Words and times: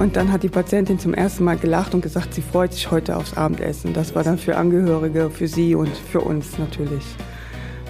Und 0.00 0.16
dann 0.16 0.32
hat 0.32 0.42
die 0.42 0.48
Patientin 0.48 0.98
zum 0.98 1.12
ersten 1.12 1.44
Mal 1.44 1.58
gelacht 1.58 1.92
und 1.92 2.00
gesagt, 2.00 2.32
sie 2.32 2.40
freut 2.40 2.72
sich 2.72 2.90
heute 2.90 3.18
aufs 3.18 3.36
Abendessen. 3.36 3.92
Das 3.92 4.14
war 4.14 4.24
dann 4.24 4.38
für 4.38 4.56
Angehörige, 4.56 5.28
für 5.28 5.46
sie 5.46 5.74
und 5.74 5.90
für 5.94 6.22
uns 6.22 6.56
natürlich 6.56 7.04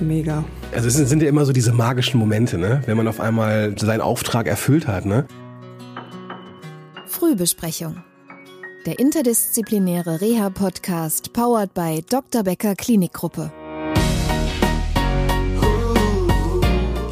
mega. 0.01 0.43
Also 0.75 0.89
es 0.89 0.97
sind 0.97 1.23
ja 1.23 1.29
immer 1.29 1.45
so 1.45 1.53
diese 1.53 1.73
magischen 1.73 2.19
Momente, 2.19 2.59
ne? 2.59 2.83
wenn 2.87 2.97
man 2.97 3.07
auf 3.07 3.21
einmal 3.21 3.79
seinen 3.79 4.01
Auftrag 4.01 4.49
erfüllt 4.49 4.89
hat. 4.89 5.07
Ne? 5.07 5.25
Frühbesprechung. 7.07 8.03
Der 8.87 8.99
interdisziplinäre 8.99 10.21
Reha-Podcast 10.21 11.33
powered 11.33 11.73
by 11.75 12.03
Dr. 12.11 12.43
Becker 12.43 12.75
Klinikgruppe. 12.75 13.53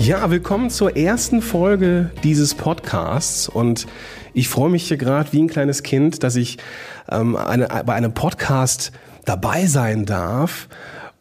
Ja, 0.00 0.30
willkommen 0.30 0.70
zur 0.70 0.96
ersten 0.96 1.42
Folge 1.42 2.10
dieses 2.24 2.54
Podcasts 2.54 3.46
und 3.46 3.86
ich 4.34 4.48
freue 4.48 4.70
mich 4.70 4.88
hier 4.88 4.96
gerade 4.96 5.32
wie 5.32 5.42
ein 5.42 5.48
kleines 5.48 5.82
Kind, 5.82 6.22
dass 6.22 6.36
ich 6.36 6.58
ähm, 7.10 7.36
eine, 7.36 7.68
bei 7.84 7.94
einem 7.94 8.12
Podcast 8.12 8.92
dabei 9.24 9.66
sein 9.66 10.04
darf 10.06 10.68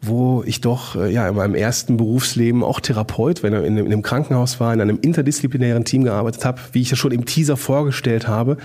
wo 0.01 0.43
ich 0.45 0.61
doch 0.61 0.95
äh, 0.95 1.11
ja 1.11 1.27
in 1.27 1.35
meinem 1.35 1.55
ersten 1.55 1.97
Berufsleben 1.97 2.63
auch 2.63 2.79
Therapeut, 2.79 3.41
wenn 3.41 3.53
in, 3.53 3.77
in 3.77 3.85
einem 3.85 4.01
Krankenhaus 4.01 4.59
war, 4.59 4.73
in 4.73 4.81
einem 4.81 4.99
interdisziplinären 5.01 5.85
Team 5.85 6.03
gearbeitet 6.03 6.45
habe, 6.45 6.59
wie 6.71 6.81
ich 6.81 6.89
das 6.89 6.99
schon 6.99 7.11
im 7.11 7.25
Teaser 7.25 7.57
vorgestellt 7.57 8.27
habe. 8.27 8.57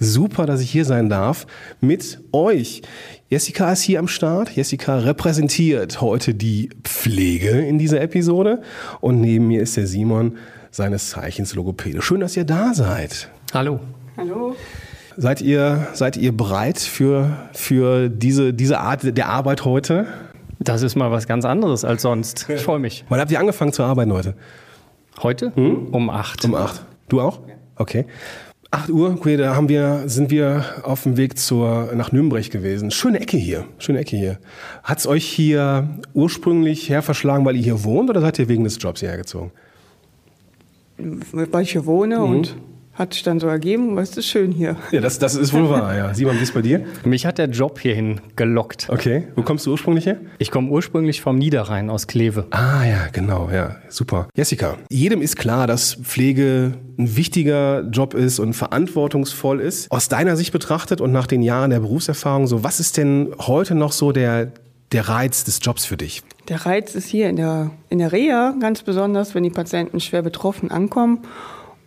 Super, 0.00 0.46
dass 0.46 0.60
ich 0.60 0.70
hier 0.70 0.84
sein 0.84 1.08
darf 1.08 1.46
mit 1.80 2.20
euch. 2.32 2.82
Jessica 3.28 3.72
ist 3.72 3.82
hier 3.82 3.98
am 3.98 4.08
Start. 4.08 4.50
Jessica 4.50 4.98
repräsentiert 4.98 6.00
heute 6.00 6.34
die 6.34 6.70
Pflege 6.84 7.50
in 7.50 7.78
dieser 7.78 8.00
Episode 8.00 8.62
und 9.00 9.20
neben 9.20 9.46
mir 9.46 9.62
ist 9.62 9.76
der 9.76 9.86
Simon, 9.86 10.36
seines 10.70 11.10
Zeichens 11.10 11.54
Logopäde. 11.54 12.02
Schön, 12.02 12.20
dass 12.20 12.36
ihr 12.36 12.44
da 12.44 12.74
seid. 12.74 13.30
Hallo. 13.54 13.80
Hallo. 14.18 14.56
Seid 15.16 15.40
ihr, 15.40 15.88
seid 15.94 16.18
ihr 16.18 16.36
bereit 16.36 16.78
für, 16.78 17.48
für 17.52 18.10
diese, 18.10 18.52
diese 18.52 18.78
Art 18.78 19.16
der 19.16 19.28
Arbeit 19.28 19.64
heute? 19.64 20.06
Das 20.58 20.82
ist 20.82 20.96
mal 20.96 21.10
was 21.10 21.26
ganz 21.26 21.46
anderes 21.46 21.84
als 21.84 22.02
sonst. 22.02 22.46
Ich 22.50 22.60
freue 22.60 22.78
mich. 22.78 23.04
Wann 23.08 23.20
habt 23.20 23.30
ihr 23.30 23.40
angefangen 23.40 23.72
zu 23.72 23.82
arbeiten 23.82 24.12
heute? 24.12 24.34
Heute? 25.22 25.52
Hm? 25.54 25.88
Um 25.92 26.10
acht. 26.10 26.44
Um 26.44 26.54
acht. 26.54 26.84
Du 27.08 27.22
auch? 27.22 27.40
Okay. 27.76 28.04
8 28.70 28.90
Uhr, 28.90 29.12
okay, 29.12 29.38
da 29.38 29.56
haben 29.56 29.70
wir, 29.70 30.02
sind 30.06 30.30
wir 30.30 30.62
auf 30.82 31.04
dem 31.04 31.16
Weg 31.16 31.38
zur, 31.38 31.90
nach 31.94 32.12
Nürnberg 32.12 32.50
gewesen. 32.50 32.90
Schöne 32.90 33.18
Ecke 33.18 33.38
hier, 33.38 33.64
schöne 33.78 34.00
Ecke 34.00 34.14
hier. 34.14 34.38
Hat's 34.84 35.06
euch 35.06 35.24
hier 35.24 35.88
ursprünglich 36.12 36.90
herverschlagen, 36.90 37.46
weil 37.46 37.56
ihr 37.56 37.62
hier 37.62 37.82
wohnt 37.84 38.10
oder 38.10 38.20
seid 38.20 38.38
ihr 38.38 38.48
wegen 38.48 38.64
des 38.64 38.76
Jobs 38.78 39.00
hierher 39.00 39.16
gezogen? 39.16 39.52
Weil 41.32 41.62
ich 41.62 41.72
hier 41.72 41.86
wohne 41.86 42.18
mhm. 42.18 42.24
und 42.24 42.56
hat 42.98 43.14
sich 43.14 43.22
dann 43.22 43.38
so 43.38 43.46
ergeben, 43.46 43.94
weil 43.94 44.02
es 44.02 44.16
ist 44.16 44.26
schön 44.26 44.50
hier. 44.50 44.76
Ja, 44.90 45.00
das, 45.00 45.18
das 45.20 45.36
ist 45.36 45.52
wohl 45.52 45.70
wahr, 45.70 45.96
ja. 45.96 46.12
Simon, 46.14 46.36
wie 46.36 46.42
ist 46.42 46.52
bei 46.52 46.62
dir? 46.62 46.84
Mich 47.04 47.26
hat 47.26 47.38
der 47.38 47.48
Job 47.48 47.78
hierhin 47.78 48.20
gelockt. 48.34 48.88
Okay, 48.90 49.28
wo 49.36 49.42
kommst 49.42 49.66
du 49.66 49.70
ursprünglich 49.70 50.06
her? 50.06 50.16
Ich 50.38 50.50
komme 50.50 50.68
ursprünglich 50.70 51.20
vom 51.20 51.38
Niederrhein 51.38 51.90
aus 51.90 52.08
Kleve. 52.08 52.46
Ah 52.50 52.84
ja, 52.84 53.06
genau, 53.12 53.50
ja, 53.52 53.76
super. 53.88 54.28
Jessica, 54.34 54.76
jedem 54.90 55.22
ist 55.22 55.36
klar, 55.36 55.68
dass 55.68 55.94
Pflege 55.94 56.72
ein 56.98 57.16
wichtiger 57.16 57.82
Job 57.82 58.14
ist 58.14 58.40
und 58.40 58.54
verantwortungsvoll 58.54 59.60
ist. 59.60 59.90
Aus 59.92 60.08
deiner 60.08 60.36
Sicht 60.36 60.52
betrachtet 60.52 61.00
und 61.00 61.12
nach 61.12 61.28
den 61.28 61.42
Jahren 61.42 61.70
der 61.70 61.80
Berufserfahrung, 61.80 62.48
so 62.48 62.64
was 62.64 62.80
ist 62.80 62.96
denn 62.96 63.28
heute 63.38 63.76
noch 63.76 63.92
so 63.92 64.10
der, 64.10 64.50
der 64.90 65.08
Reiz 65.08 65.44
des 65.44 65.60
Jobs 65.62 65.84
für 65.84 65.96
dich? 65.96 66.22
Der 66.48 66.66
Reiz 66.66 66.96
ist 66.96 67.06
hier 67.06 67.28
in 67.28 67.36
der, 67.36 67.70
in 67.90 67.98
der 67.98 68.10
Reha 68.10 68.54
ganz 68.58 68.82
besonders, 68.82 69.36
wenn 69.36 69.44
die 69.44 69.50
Patienten 69.50 70.00
schwer 70.00 70.22
betroffen 70.22 70.72
ankommen 70.72 71.20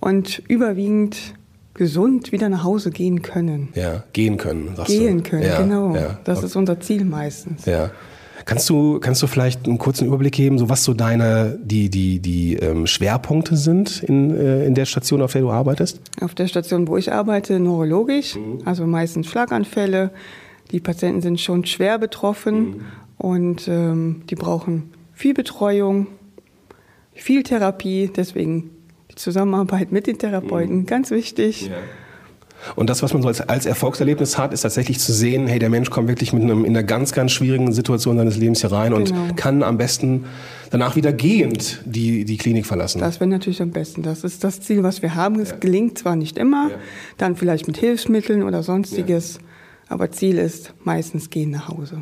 und 0.02 0.42
überwiegend 0.50 1.36
gesund 1.74 2.34
wieder 2.34 2.50
nach 2.50 2.66
Hause 2.66 2.92
gehen 2.92 3.22
können. 3.22 3.70
Ja, 3.76 4.04
gehen 4.12 4.36
können. 4.38 4.76
Sagst 4.76 4.92
gehen 4.92 5.24
du. 5.24 5.30
können, 5.30 5.44
ja, 5.44 5.62
genau. 5.62 5.96
Ja. 5.96 6.20
Das 6.26 6.44
ist 6.44 6.58
unser 6.58 6.82
Ziel 6.82 7.06
meistens. 7.06 7.66
Ja. 7.66 7.92
Kannst 8.46 8.70
du, 8.70 9.00
kannst 9.00 9.22
du 9.22 9.28
vielleicht 9.28 9.68
einen 9.68 9.78
kurzen 9.78 10.08
Überblick 10.08 10.34
geben, 10.34 10.58
so 10.58 10.68
was 10.68 10.84
so 10.84 10.94
deine, 10.94 11.60
die, 11.64 11.90
die, 11.90 12.20
die 12.20 12.56
ähm, 12.56 12.88
Schwerpunkte 12.88 13.56
sind 13.56 14.02
in, 14.04 14.36
äh, 14.36 14.66
in 14.66 14.74
der 14.74 14.86
Station, 14.86 15.22
auf 15.22 15.34
der 15.34 15.42
du 15.42 15.52
arbeitest? 15.52 16.02
Auf 16.22 16.34
der 16.34 16.48
Station, 16.48 16.88
wo 16.88 16.98
ich 16.98 17.12
arbeite, 17.14 17.60
neurologisch, 17.60 18.36
mhm. 18.36 18.60
also 18.66 18.86
meistens 18.88 19.28
Schlaganfälle. 19.28 20.12
Die 20.72 20.80
Patienten 20.80 21.22
sind 21.22 21.40
schon 21.40 21.66
schwer 21.66 22.00
betroffen 22.00 22.56
mhm. 22.60 22.82
und 23.18 23.68
ähm, 23.68 24.24
die 24.30 24.36
brauchen 24.36 24.92
viel 25.14 25.34
Betreuung, 25.34 26.08
viel 27.14 27.44
Therapie. 27.44 28.10
Deswegen 28.16 28.72
Zusammenarbeit 29.22 29.92
mit 29.92 30.08
den 30.08 30.18
Therapeuten, 30.18 30.80
mhm. 30.80 30.86
ganz 30.86 31.12
wichtig. 31.12 31.68
Ja. 31.68 31.78
Und 32.76 32.90
das, 32.90 33.02
was 33.02 33.14
man 33.14 33.22
so 33.22 33.28
als, 33.28 33.42
als, 33.42 33.66
Erfolgserlebnis 33.66 34.38
hat, 34.38 34.54
ist 34.54 34.62
tatsächlich 34.62 35.00
zu 35.00 35.14
sehen, 35.14 35.48
hey, 35.48 35.60
der 35.60 35.70
Mensch 35.70 35.90
kommt 35.90 36.08
wirklich 36.08 36.32
mit 36.32 36.44
einem, 36.44 36.64
in 36.64 36.76
einer 36.76 36.84
ganz, 36.84 37.12
ganz 37.12 37.32
schwierigen 37.32 37.72
Situation 37.72 38.18
seines 38.18 38.38
Lebens 38.38 38.62
hier 38.62 38.72
rein 38.72 38.94
genau. 38.94 39.22
und 39.24 39.36
kann 39.36 39.64
am 39.64 39.78
besten 39.78 40.26
danach 40.70 40.96
wieder 40.96 41.12
gehend 41.12 41.82
die, 41.86 42.24
die 42.24 42.38
Klinik 42.38 42.66
verlassen. 42.66 43.00
Das 43.00 43.20
wäre 43.20 43.30
natürlich 43.30 43.62
am 43.62 43.72
besten. 43.72 44.04
Das 44.04 44.24
ist 44.24 44.44
das 44.44 44.62
Ziel, 44.62 44.84
was 44.84 45.02
wir 45.02 45.16
haben. 45.16 45.40
Es 45.40 45.52
ja. 45.52 45.58
gelingt 45.58 45.98
zwar 45.98 46.16
nicht 46.16 46.38
immer, 46.38 46.70
ja. 46.70 46.76
dann 47.18 47.36
vielleicht 47.36 47.68
mit 47.68 47.78
Hilfsmitteln 47.78 48.44
oder 48.44 48.62
sonstiges, 48.62 49.36
ja. 49.36 49.42
aber 49.90 50.12
Ziel 50.12 50.38
ist 50.38 50.74
meistens 50.84 51.30
gehen 51.30 51.50
nach 51.50 51.68
Hause. 51.68 52.02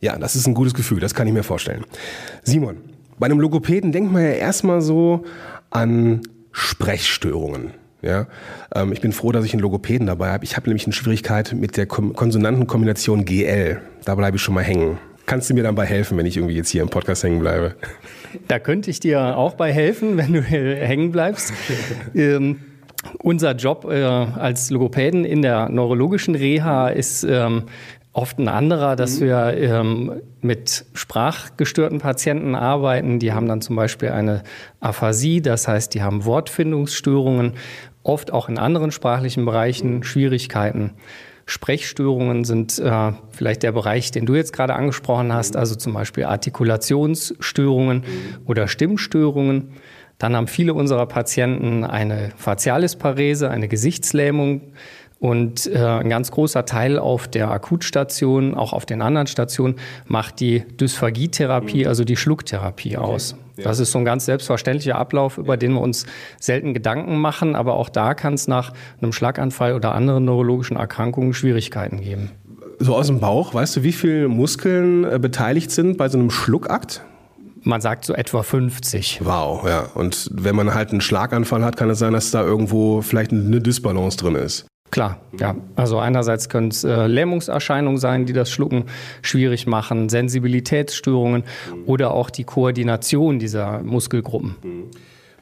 Ja, 0.00 0.18
das 0.18 0.34
ist 0.34 0.48
ein 0.48 0.54
gutes 0.54 0.74
Gefühl, 0.74 0.98
das 0.98 1.14
kann 1.14 1.28
ich 1.28 1.32
mir 1.32 1.44
vorstellen. 1.44 1.84
Simon, 2.42 2.78
bei 3.18 3.26
einem 3.26 3.38
Logopäden 3.38 3.92
denkt 3.92 4.12
man 4.12 4.22
ja 4.22 4.30
erstmal 4.30 4.82
so 4.82 5.22
an 5.70 6.22
Sprechstörungen. 6.52 7.72
Ja, 8.02 8.26
ähm, 8.74 8.92
ich 8.92 9.00
bin 9.00 9.12
froh, 9.12 9.30
dass 9.30 9.44
ich 9.44 9.52
einen 9.52 9.62
Logopäden 9.62 10.08
dabei 10.08 10.30
habe. 10.30 10.44
Ich 10.44 10.56
habe 10.56 10.68
nämlich 10.68 10.86
eine 10.86 10.92
Schwierigkeit 10.92 11.52
mit 11.52 11.76
der 11.76 11.86
Konsonantenkombination 11.86 13.24
GL. 13.24 13.80
Da 14.04 14.16
bleibe 14.16 14.36
ich 14.36 14.42
schon 14.42 14.54
mal 14.54 14.64
hängen. 14.64 14.98
Kannst 15.26 15.48
du 15.48 15.54
mir 15.54 15.62
dann 15.62 15.76
bei 15.76 15.86
helfen, 15.86 16.18
wenn 16.18 16.26
ich 16.26 16.36
irgendwie 16.36 16.56
jetzt 16.56 16.70
hier 16.70 16.82
im 16.82 16.88
Podcast 16.88 17.22
hängen 17.22 17.38
bleibe? 17.38 17.76
Da 18.48 18.58
könnte 18.58 18.90
ich 18.90 18.98
dir 18.98 19.36
auch 19.36 19.54
bei 19.54 19.72
helfen, 19.72 20.16
wenn 20.16 20.32
du 20.32 20.42
hängen 20.42 21.12
bleibst. 21.12 21.52
ähm, 22.14 22.58
unser 23.18 23.54
Job 23.54 23.86
äh, 23.88 24.02
als 24.02 24.70
Logopäden 24.70 25.24
in 25.24 25.42
der 25.42 25.68
neurologischen 25.68 26.34
Reha 26.34 26.88
ist 26.88 27.24
ähm, 27.24 27.64
oft 28.12 28.38
ein 28.38 28.48
anderer, 28.48 28.96
dass 28.96 29.20
mhm. 29.20 29.24
wir 29.24 29.56
ähm, 29.56 30.22
mit 30.40 30.84
sprachgestörten 30.92 31.98
Patienten 31.98 32.54
arbeiten. 32.54 33.18
Die 33.18 33.32
haben 33.32 33.48
dann 33.48 33.62
zum 33.62 33.76
Beispiel 33.76 34.10
eine 34.10 34.42
Aphasie, 34.80 35.40
das 35.40 35.66
heißt, 35.68 35.94
die 35.94 36.02
haben 36.02 36.24
Wortfindungsstörungen, 36.24 37.54
oft 38.02 38.32
auch 38.32 38.48
in 38.48 38.58
anderen 38.58 38.90
sprachlichen 38.90 39.44
Bereichen 39.44 40.02
Schwierigkeiten. 40.02 40.94
Sprechstörungen 41.46 42.44
sind 42.44 42.78
äh, 42.78 43.12
vielleicht 43.30 43.62
der 43.62 43.72
Bereich, 43.72 44.10
den 44.10 44.26
du 44.26 44.34
jetzt 44.34 44.52
gerade 44.52 44.74
angesprochen 44.74 45.32
hast, 45.32 45.56
also 45.56 45.74
zum 45.74 45.92
Beispiel 45.92 46.24
Artikulationsstörungen 46.24 47.98
mhm. 47.98 48.46
oder 48.46 48.68
Stimmstörungen. 48.68 49.72
Dann 50.18 50.36
haben 50.36 50.46
viele 50.46 50.74
unserer 50.74 51.06
Patienten 51.06 51.84
eine 51.84 52.30
Facialisparese, 52.36 53.50
eine 53.50 53.66
Gesichtslähmung. 53.66 54.72
Und 55.22 55.68
äh, 55.72 55.78
ein 55.78 56.08
ganz 56.08 56.32
großer 56.32 56.64
Teil 56.64 56.98
auf 56.98 57.28
der 57.28 57.48
Akutstation, 57.52 58.56
auch 58.56 58.72
auf 58.72 58.86
den 58.86 59.00
anderen 59.00 59.28
Stationen, 59.28 59.76
macht 60.08 60.40
die 60.40 60.64
Dysphagietherapie, 60.80 61.82
mhm. 61.82 61.86
also 61.86 62.02
die 62.02 62.16
Schlucktherapie 62.16 62.96
okay. 62.96 63.06
aus. 63.06 63.36
Ja. 63.56 63.62
Das 63.62 63.78
ist 63.78 63.92
so 63.92 63.98
ein 64.00 64.04
ganz 64.04 64.24
selbstverständlicher 64.24 64.96
Ablauf, 64.96 65.38
über 65.38 65.56
den 65.56 65.74
wir 65.74 65.80
uns 65.80 66.06
selten 66.40 66.74
Gedanken 66.74 67.18
machen, 67.18 67.54
aber 67.54 67.74
auch 67.74 67.88
da 67.88 68.14
kann 68.14 68.34
es 68.34 68.48
nach 68.48 68.72
einem 69.00 69.12
Schlaganfall 69.12 69.74
oder 69.74 69.94
anderen 69.94 70.24
neurologischen 70.24 70.76
Erkrankungen 70.76 71.34
Schwierigkeiten 71.34 72.00
geben. 72.00 72.32
So 72.80 72.96
aus 72.96 73.06
dem 73.06 73.20
Bauch, 73.20 73.54
weißt 73.54 73.76
du, 73.76 73.84
wie 73.84 73.92
viele 73.92 74.26
Muskeln 74.26 75.04
äh, 75.04 75.20
beteiligt 75.20 75.70
sind 75.70 75.98
bei 75.98 76.08
so 76.08 76.18
einem 76.18 76.30
Schluckakt? 76.30 77.04
Man 77.62 77.80
sagt 77.80 78.06
so 78.06 78.12
etwa 78.12 78.42
50. 78.42 79.20
Wow, 79.22 79.68
ja. 79.68 79.84
Und 79.94 80.30
wenn 80.32 80.56
man 80.56 80.74
halt 80.74 80.90
einen 80.90 81.00
Schlaganfall 81.00 81.64
hat, 81.64 81.76
kann 81.76 81.88
es 81.90 82.00
sein, 82.00 82.12
dass 82.12 82.32
da 82.32 82.42
irgendwo 82.42 83.02
vielleicht 83.02 83.30
eine 83.30 83.60
Dysbalance 83.60 84.16
drin 84.16 84.34
ist. 84.34 84.66
Klar, 84.92 85.22
ja. 85.40 85.56
Also 85.74 85.98
einerseits 85.98 86.50
können 86.50 86.68
es 86.68 86.84
äh, 86.84 87.06
Lähmungserscheinungen 87.06 87.98
sein, 87.98 88.26
die 88.26 88.34
das 88.34 88.50
Schlucken 88.50 88.84
schwierig 89.22 89.66
machen, 89.66 90.10
Sensibilitätsstörungen 90.10 91.44
oder 91.86 92.12
auch 92.12 92.28
die 92.28 92.44
Koordination 92.44 93.38
dieser 93.38 93.82
Muskelgruppen. 93.82 94.54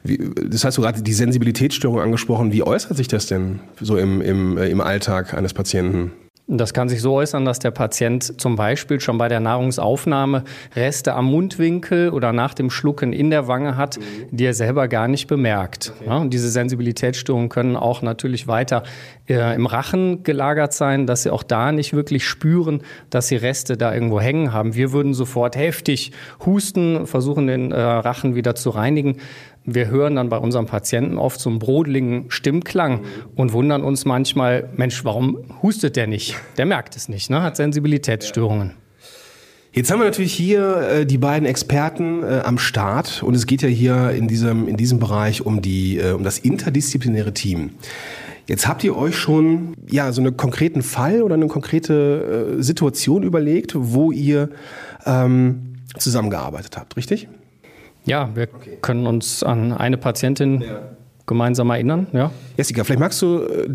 Wie, 0.03 0.31
das 0.49 0.63
hast 0.63 0.77
du 0.77 0.81
gerade 0.81 1.03
die 1.03 1.13
Sensibilitätsstörung 1.13 1.99
angesprochen. 1.99 2.53
Wie 2.53 2.63
äußert 2.63 2.95
sich 2.95 3.09
das 3.09 3.27
denn 3.27 3.59
so 3.79 3.97
im, 3.97 4.21
im, 4.21 4.57
äh, 4.57 4.69
im 4.69 4.79
Alltag 4.79 5.33
eines 5.33 5.53
Patienten? 5.53 6.13
Das 6.47 6.73
kann 6.73 6.89
sich 6.89 7.01
so 7.01 7.13
äußern, 7.13 7.45
dass 7.45 7.59
der 7.59 7.71
Patient 7.71 8.41
zum 8.41 8.55
Beispiel 8.55 8.99
schon 8.99 9.17
bei 9.17 9.29
der 9.29 9.39
Nahrungsaufnahme 9.39 10.43
Reste 10.75 11.13
am 11.13 11.25
Mundwinkel 11.25 12.09
oder 12.09 12.33
nach 12.33 12.53
dem 12.53 12.69
Schlucken 12.69 13.13
in 13.13 13.29
der 13.29 13.47
Wange 13.47 13.77
hat, 13.77 13.99
die 14.31 14.45
er 14.45 14.53
selber 14.53 14.87
gar 14.87 15.07
nicht 15.07 15.27
bemerkt. 15.27 15.93
Okay. 15.95 16.09
Ja, 16.09 16.17
und 16.17 16.33
diese 16.33 16.49
Sensibilitätsstörungen 16.49 17.47
können 17.47 17.75
auch 17.77 18.01
natürlich 18.01 18.47
weiter 18.47 18.83
äh, 19.29 19.55
im 19.55 19.65
Rachen 19.65 20.23
gelagert 20.23 20.73
sein, 20.73 21.07
dass 21.07 21.23
sie 21.23 21.29
auch 21.29 21.43
da 21.43 21.71
nicht 21.71 21.93
wirklich 21.93 22.25
spüren, 22.25 22.81
dass 23.09 23.29
sie 23.29 23.37
Reste 23.37 23.77
da 23.77 23.93
irgendwo 23.93 24.19
hängen 24.19 24.51
haben. 24.51 24.75
Wir 24.75 24.91
würden 24.91 25.13
sofort 25.13 25.55
heftig 25.55 26.11
husten, 26.45 27.07
versuchen 27.07 27.47
den 27.47 27.71
äh, 27.71 27.79
Rachen 27.79 28.35
wieder 28.35 28.55
zu 28.55 28.71
reinigen. 28.71 29.17
Wir 29.65 29.87
hören 29.87 30.15
dann 30.15 30.29
bei 30.29 30.37
unseren 30.37 30.65
Patienten 30.65 31.17
oft 31.17 31.39
so 31.39 31.49
einen 31.49 31.59
brodeligen 31.59 32.25
Stimmklang 32.29 33.01
und 33.35 33.53
wundern 33.53 33.83
uns 33.83 34.05
manchmal, 34.05 34.69
Mensch, 34.75 35.05
warum 35.05 35.37
hustet 35.61 35.95
der 35.95 36.07
nicht? 36.07 36.35
Der 36.57 36.65
merkt 36.65 36.95
es 36.95 37.09
nicht, 37.09 37.29
ne? 37.29 37.43
hat 37.43 37.57
Sensibilitätsstörungen. 37.57 38.73
Jetzt 39.73 39.89
haben 39.89 39.99
wir 39.99 40.05
natürlich 40.05 40.33
hier 40.33 40.81
äh, 40.81 41.05
die 41.05 41.17
beiden 41.17 41.47
Experten 41.47 42.23
äh, 42.23 42.41
am 42.43 42.57
Start 42.57 43.23
und 43.23 43.35
es 43.35 43.45
geht 43.45 43.61
ja 43.61 43.69
hier 43.69 44.09
in 44.11 44.27
diesem, 44.27 44.67
in 44.67 44.75
diesem 44.75 44.99
Bereich 44.99 45.45
um, 45.45 45.61
die, 45.61 45.97
äh, 45.97 46.11
um 46.11 46.23
das 46.23 46.39
interdisziplinäre 46.39 47.33
Team. 47.33 47.71
Jetzt 48.47 48.67
habt 48.67 48.83
ihr 48.83 48.97
euch 48.97 49.15
schon 49.15 49.73
ja, 49.89 50.11
so 50.11 50.19
einen 50.19 50.35
konkreten 50.35 50.81
Fall 50.81 51.21
oder 51.21 51.35
eine 51.35 51.47
konkrete 51.47 52.57
äh, 52.59 52.61
Situation 52.61 53.23
überlegt, 53.23 53.71
wo 53.75 54.11
ihr 54.11 54.49
ähm, 55.05 55.75
zusammengearbeitet 55.97 56.75
habt, 56.75 56.97
richtig? 56.97 57.29
Ja, 58.05 58.29
wir 58.35 58.47
okay. 58.53 58.77
können 58.81 59.07
uns 59.07 59.43
an 59.43 59.73
eine 59.73 59.97
Patientin 59.97 60.61
ja. 60.61 60.81
gemeinsam 61.25 61.69
erinnern. 61.69 62.07
Ja. 62.13 62.31
Jessica, 62.57 62.83
vielleicht 62.83 62.99
magst 62.99 63.21
du 63.21 63.39
äh, 63.39 63.69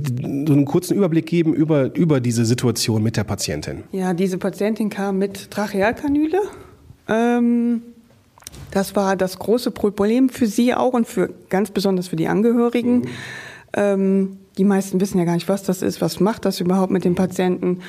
so 0.47 0.53
einen 0.53 0.65
kurzen 0.65 0.97
Überblick 0.97 1.27
geben 1.27 1.55
über, 1.55 1.95
über 1.95 2.21
diese 2.21 2.45
Situation 2.45 3.03
mit 3.03 3.17
der 3.17 3.25
Patientin. 3.25 3.85
Ja, 3.93 4.15
diese 4.15 4.39
Patientin 4.39 4.91
kam 4.91 5.19
mit 5.19 5.51
Trachealkanüle. 5.51 6.41
Ähm, 7.09 7.83
das 8.71 8.97
war 8.97 9.17
das 9.17 9.39
große 9.39 9.71
Problem 9.71 10.29
für 10.29 10.47
sie 10.47 10.75
auch 10.75 10.93
und 10.93 11.07
für 11.07 11.31
ganz 11.49 11.71
besonders 11.71 12.09
für 12.09 12.17
die 12.17 12.29
Angehörigen. 12.29 12.99
Mhm. 12.99 13.09
Ähm, 13.75 14.37
die 14.59 14.65
meisten 14.65 15.01
wissen 15.01 15.19
ja 15.19 15.25
gar 15.25 15.35
nicht, 15.35 15.49
was 15.49 15.63
das 15.63 15.83
ist, 15.83 16.01
was 16.01 16.21
macht 16.21 16.45
das 16.45 16.61
überhaupt 16.61 16.91
mit 16.91 17.05
dem 17.05 17.15
Patienten. 17.15 17.81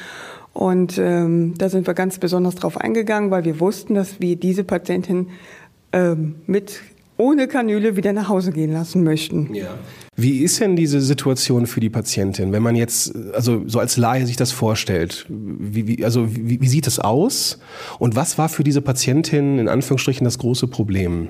Und 0.53 0.97
ähm, 0.97 1.53
da 1.57 1.69
sind 1.69 1.87
wir 1.87 1.93
ganz 1.93 2.17
besonders 2.17 2.55
drauf 2.55 2.77
eingegangen, 2.77 3.31
weil 3.31 3.45
wir 3.45 3.59
wussten, 3.59 3.93
dass 3.93 4.19
wir 4.19 4.35
diese 4.35 4.63
Patientin 4.63 5.27
ähm, 5.91 6.35
mit 6.45 6.81
ohne 7.17 7.47
Kanüle 7.47 7.95
wieder 7.95 8.13
nach 8.13 8.29
Hause 8.29 8.51
gehen 8.51 8.71
lassen 8.71 9.03
möchten. 9.03 9.53
Ja. 9.53 9.77
Wie 10.15 10.39
ist 10.39 10.59
denn 10.59 10.75
diese 10.75 11.01
Situation 11.01 11.67
für 11.67 11.79
die 11.79 11.89
Patientin, 11.89 12.51
wenn 12.51 12.63
man 12.63 12.75
jetzt, 12.75 13.15
also 13.33 13.63
so 13.67 13.79
als 13.79 13.97
Laie 13.97 14.25
sich 14.25 14.35
das 14.35 14.51
vorstellt? 14.51 15.25
Wie, 15.29 15.87
wie, 15.87 16.05
also 16.05 16.27
wie, 16.35 16.61
wie 16.61 16.67
sieht 16.67 16.87
das 16.87 16.99
aus? 16.99 17.59
Und 17.99 18.15
was 18.15 18.37
war 18.37 18.49
für 18.49 18.63
diese 18.63 18.81
Patientin 18.81 19.59
in 19.59 19.67
Anführungsstrichen 19.67 20.25
das 20.25 20.37
große 20.37 20.67
Problem? 20.67 21.29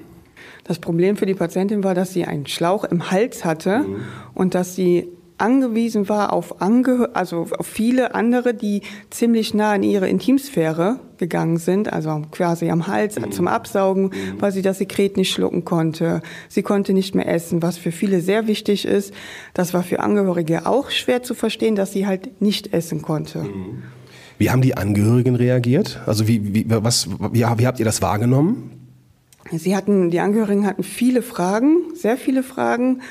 Das 0.63 0.79
Problem 0.79 1.15
für 1.15 1.25
die 1.25 1.33
Patientin 1.33 1.83
war, 1.83 1.95
dass 1.95 2.13
sie 2.13 2.25
einen 2.25 2.45
Schlauch 2.45 2.83
im 2.83 3.09
Hals 3.09 3.45
hatte 3.45 3.79
mhm. 3.79 3.95
und 4.33 4.55
dass 4.55 4.75
sie 4.75 5.07
angewiesen 5.37 6.09
war 6.09 6.33
auf, 6.33 6.61
Ange 6.61 7.09
also 7.13 7.47
auf 7.57 7.67
viele 7.67 8.15
andere, 8.15 8.53
die 8.53 8.81
ziemlich 9.09 9.53
nah 9.53 9.75
in 9.75 9.83
ihre 9.83 10.07
Intimsphäre 10.07 10.99
gegangen 11.17 11.57
sind, 11.57 11.91
also 11.91 12.21
quasi 12.31 12.69
am 12.69 12.87
Hals 12.87 13.19
mhm. 13.19 13.31
zum 13.31 13.47
Absaugen, 13.47 14.05
mhm. 14.05 14.39
weil 14.39 14.51
sie 14.51 14.61
das 14.61 14.79
Sekret 14.79 15.17
nicht 15.17 15.31
schlucken 15.31 15.65
konnte. 15.65 16.21
Sie 16.49 16.61
konnte 16.61 16.93
nicht 16.93 17.15
mehr 17.15 17.27
essen, 17.27 17.61
was 17.61 17.77
für 17.77 17.91
viele 17.91 18.21
sehr 18.21 18.47
wichtig 18.47 18.85
ist. 18.85 19.13
Das 19.53 19.73
war 19.73 19.83
für 19.83 19.99
Angehörige 19.99 20.65
auch 20.65 20.89
schwer 20.89 21.23
zu 21.23 21.33
verstehen, 21.33 21.75
dass 21.75 21.91
sie 21.91 22.07
halt 22.07 22.41
nicht 22.41 22.73
essen 22.73 23.01
konnte. 23.01 23.39
Mhm. 23.39 23.83
Wie 24.37 24.51
haben 24.51 24.61
die 24.61 24.77
Angehörigen 24.77 25.35
reagiert? 25.35 25.99
Also 26.05 26.27
wie, 26.27 26.53
wie, 26.53 26.65
was, 26.67 27.09
wie, 27.31 27.39
wie 27.39 27.67
habt 27.67 27.79
ihr 27.79 27.85
das 27.85 28.01
wahrgenommen? 28.01 28.71
Sie 29.51 29.75
hatten, 29.75 30.11
die 30.11 30.19
Angehörigen 30.19 30.65
hatten 30.65 30.83
viele 30.83 31.21
Fragen, 31.21 31.77
sehr 31.95 32.17
viele 32.17 32.43
Fragen. 32.43 33.01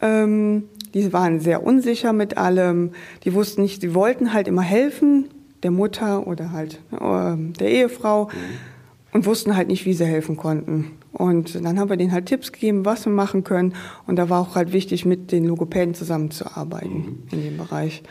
Ähm, 0.00 0.64
die 0.94 1.12
waren 1.12 1.40
sehr 1.40 1.62
unsicher 1.64 2.12
mit 2.12 2.38
allem. 2.38 2.92
Die 3.24 3.34
wussten 3.34 3.62
nicht, 3.62 3.80
sie 3.80 3.94
wollten 3.94 4.32
halt 4.32 4.48
immer 4.48 4.62
helfen, 4.62 5.26
der 5.62 5.70
Mutter 5.70 6.26
oder 6.26 6.52
halt 6.52 6.80
äh, 6.92 7.36
der 7.58 7.68
Ehefrau, 7.68 8.26
mhm. 8.26 9.12
und 9.12 9.26
wussten 9.26 9.56
halt 9.56 9.68
nicht, 9.68 9.84
wie 9.84 9.92
sie 9.92 10.06
helfen 10.06 10.36
konnten. 10.36 10.92
Und 11.12 11.54
dann 11.64 11.78
haben 11.78 11.90
wir 11.90 11.96
denen 11.96 12.12
halt 12.12 12.26
Tipps 12.26 12.52
gegeben, 12.52 12.84
was 12.84 13.06
wir 13.06 13.12
machen 13.12 13.44
können. 13.44 13.74
Und 14.06 14.16
da 14.16 14.28
war 14.30 14.40
auch 14.40 14.56
halt 14.56 14.72
wichtig, 14.72 15.04
mit 15.04 15.30
den 15.30 15.44
Logopäden 15.44 15.94
zusammenzuarbeiten 15.94 16.96
mhm. 16.96 17.22
in 17.30 17.44
dem 17.44 17.56
Bereich. 17.56 18.02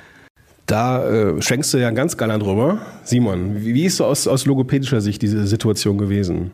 Da 0.66 1.06
äh, 1.06 1.42
schwenkst 1.42 1.74
du 1.74 1.78
ja 1.78 1.92
ganz 1.92 2.16
galant 2.16 2.44
drüber. 2.44 2.80
Simon, 3.04 3.58
wie 3.64 3.86
ist 3.86 3.98
so 3.98 4.06
aus, 4.06 4.28
aus 4.28 4.46
logopädischer 4.46 5.02
Sicht 5.02 5.22
diese 5.22 5.46
Situation 5.46 5.98
gewesen? 5.98 6.52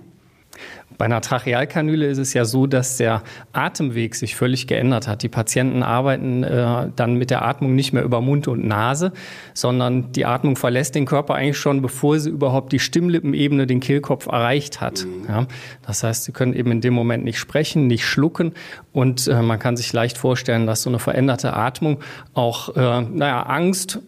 Bei 1.00 1.06
einer 1.06 1.22
Trachealkanüle 1.22 2.08
ist 2.08 2.18
es 2.18 2.34
ja 2.34 2.44
so, 2.44 2.68
dass 2.68 2.98
der 2.98 3.24
Atemweg 3.54 4.16
sich 4.16 4.36
völlig 4.36 4.68
geändert 4.68 5.08
hat. 5.08 5.24
Die 5.24 5.30
Patienten 5.30 5.82
arbeiten 5.82 6.44
äh, 6.44 6.90
dann 6.94 7.16
mit 7.16 7.30
der 7.30 7.46
Atmung 7.46 7.74
nicht 7.74 7.94
mehr 7.94 8.04
über 8.04 8.20
Mund 8.20 8.50
und 8.50 8.68
Nase, 8.68 9.14
sondern 9.54 10.12
die 10.12 10.26
Atmung 10.26 10.58
verlässt 10.58 10.96
den 10.96 11.06
Körper 11.06 11.36
eigentlich 11.36 11.58
schon, 11.58 11.82
bevor 11.82 12.20
sie 12.20 12.30
überhaupt 12.30 12.74
die 12.74 12.80
Stimmlippenebene, 12.80 13.66
den 13.66 13.80
Kehlkopf 13.80 14.28
erreicht 14.28 14.82
hat. 14.82 15.06
Mhm. 15.06 15.26
Ja, 15.30 15.48
das 15.88 16.04
heißt, 16.04 16.26
sie 16.26 16.34
können 16.34 16.52
eben 16.52 16.70
in 16.74 16.82
dem 16.82 16.96
Moment 16.96 17.24
nicht 17.24 17.40
sprechen, 17.40 17.88
nicht 17.88 18.06
schlucken 18.06 18.52
und 18.92 19.26
äh, 19.30 19.42
man 19.42 19.58
kann 19.58 19.78
sich 19.78 19.94
leicht 19.94 20.18
vorstellen, 20.18 20.68
dass 20.68 20.82
so 20.82 20.90
eine 20.90 21.00
veränderte 21.00 21.54
Atmung 21.54 22.00
auch, 22.34 22.76
äh, 22.76 23.02
naja, 23.04 23.44
Angst 23.44 24.00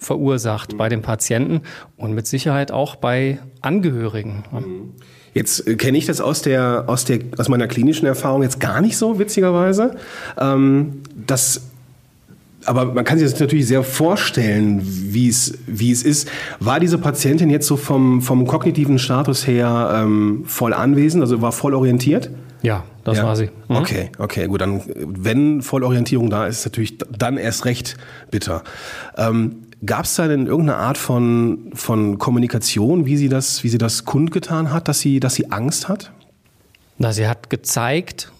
verursacht 0.00 0.72
mhm. 0.72 0.76
bei 0.76 0.88
den 0.88 1.02
Patienten 1.02 1.60
und 1.96 2.14
mit 2.14 2.26
Sicherheit 2.26 2.72
auch 2.72 2.96
bei 2.96 3.38
Angehörigen. 3.60 4.42
Mhm. 4.50 4.94
Jetzt 5.34 5.66
äh, 5.66 5.76
kenne 5.76 5.98
ich 5.98 6.06
das 6.06 6.20
aus, 6.20 6.42
der, 6.42 6.84
aus, 6.86 7.04
der, 7.04 7.20
aus 7.38 7.48
meiner 7.48 7.66
klinischen 7.66 8.06
Erfahrung 8.06 8.42
jetzt 8.42 8.60
gar 8.60 8.80
nicht 8.80 8.96
so, 8.96 9.18
witzigerweise. 9.18 9.96
Ähm, 10.38 11.02
das 11.26 11.62
aber 12.64 12.84
man 12.84 13.04
kann 13.04 13.18
sich 13.18 13.28
das 13.28 13.40
natürlich 13.40 13.66
sehr 13.66 13.82
vorstellen, 13.82 14.80
wie 14.84 15.28
es, 15.28 15.58
wie 15.66 15.90
es 15.90 16.04
ist. 16.04 16.30
War 16.60 16.78
diese 16.78 16.96
Patientin 16.96 17.50
jetzt 17.50 17.66
so 17.66 17.76
vom, 17.76 18.22
vom 18.22 18.46
kognitiven 18.46 19.00
Status 19.00 19.48
her 19.48 20.02
ähm, 20.04 20.44
voll 20.46 20.72
anwesend, 20.72 21.22
also 21.22 21.42
war 21.42 21.50
voll 21.50 21.74
orientiert? 21.74 22.30
Ja, 22.62 22.84
das 23.04 23.18
ja? 23.18 23.24
war 23.24 23.36
sie. 23.36 23.50
Mhm. 23.68 23.76
Okay, 23.76 24.10
okay, 24.18 24.46
gut. 24.46 24.60
Dann, 24.60 24.82
wenn 24.96 25.62
Vollorientierung 25.62 26.30
da 26.30 26.46
ist, 26.46 26.60
ist 26.60 26.66
natürlich 26.66 26.98
dann 26.98 27.36
erst 27.36 27.64
recht 27.64 27.96
bitter. 28.30 28.62
Ähm, 29.16 29.56
Gab 29.84 30.04
es 30.04 30.14
da 30.14 30.28
denn 30.28 30.46
irgendeine 30.46 30.78
Art 30.78 30.96
von, 30.96 31.72
von 31.74 32.18
Kommunikation, 32.18 33.04
wie 33.04 33.16
sie, 33.16 33.28
das, 33.28 33.64
wie 33.64 33.68
sie 33.68 33.78
das 33.78 34.04
kundgetan 34.04 34.72
hat, 34.72 34.86
dass 34.86 35.00
sie, 35.00 35.18
dass 35.18 35.34
sie 35.34 35.50
Angst 35.50 35.88
hat? 35.88 36.12
Na, 36.98 37.12
sie 37.12 37.26
hat 37.26 37.50
gezeigt, 37.50 38.30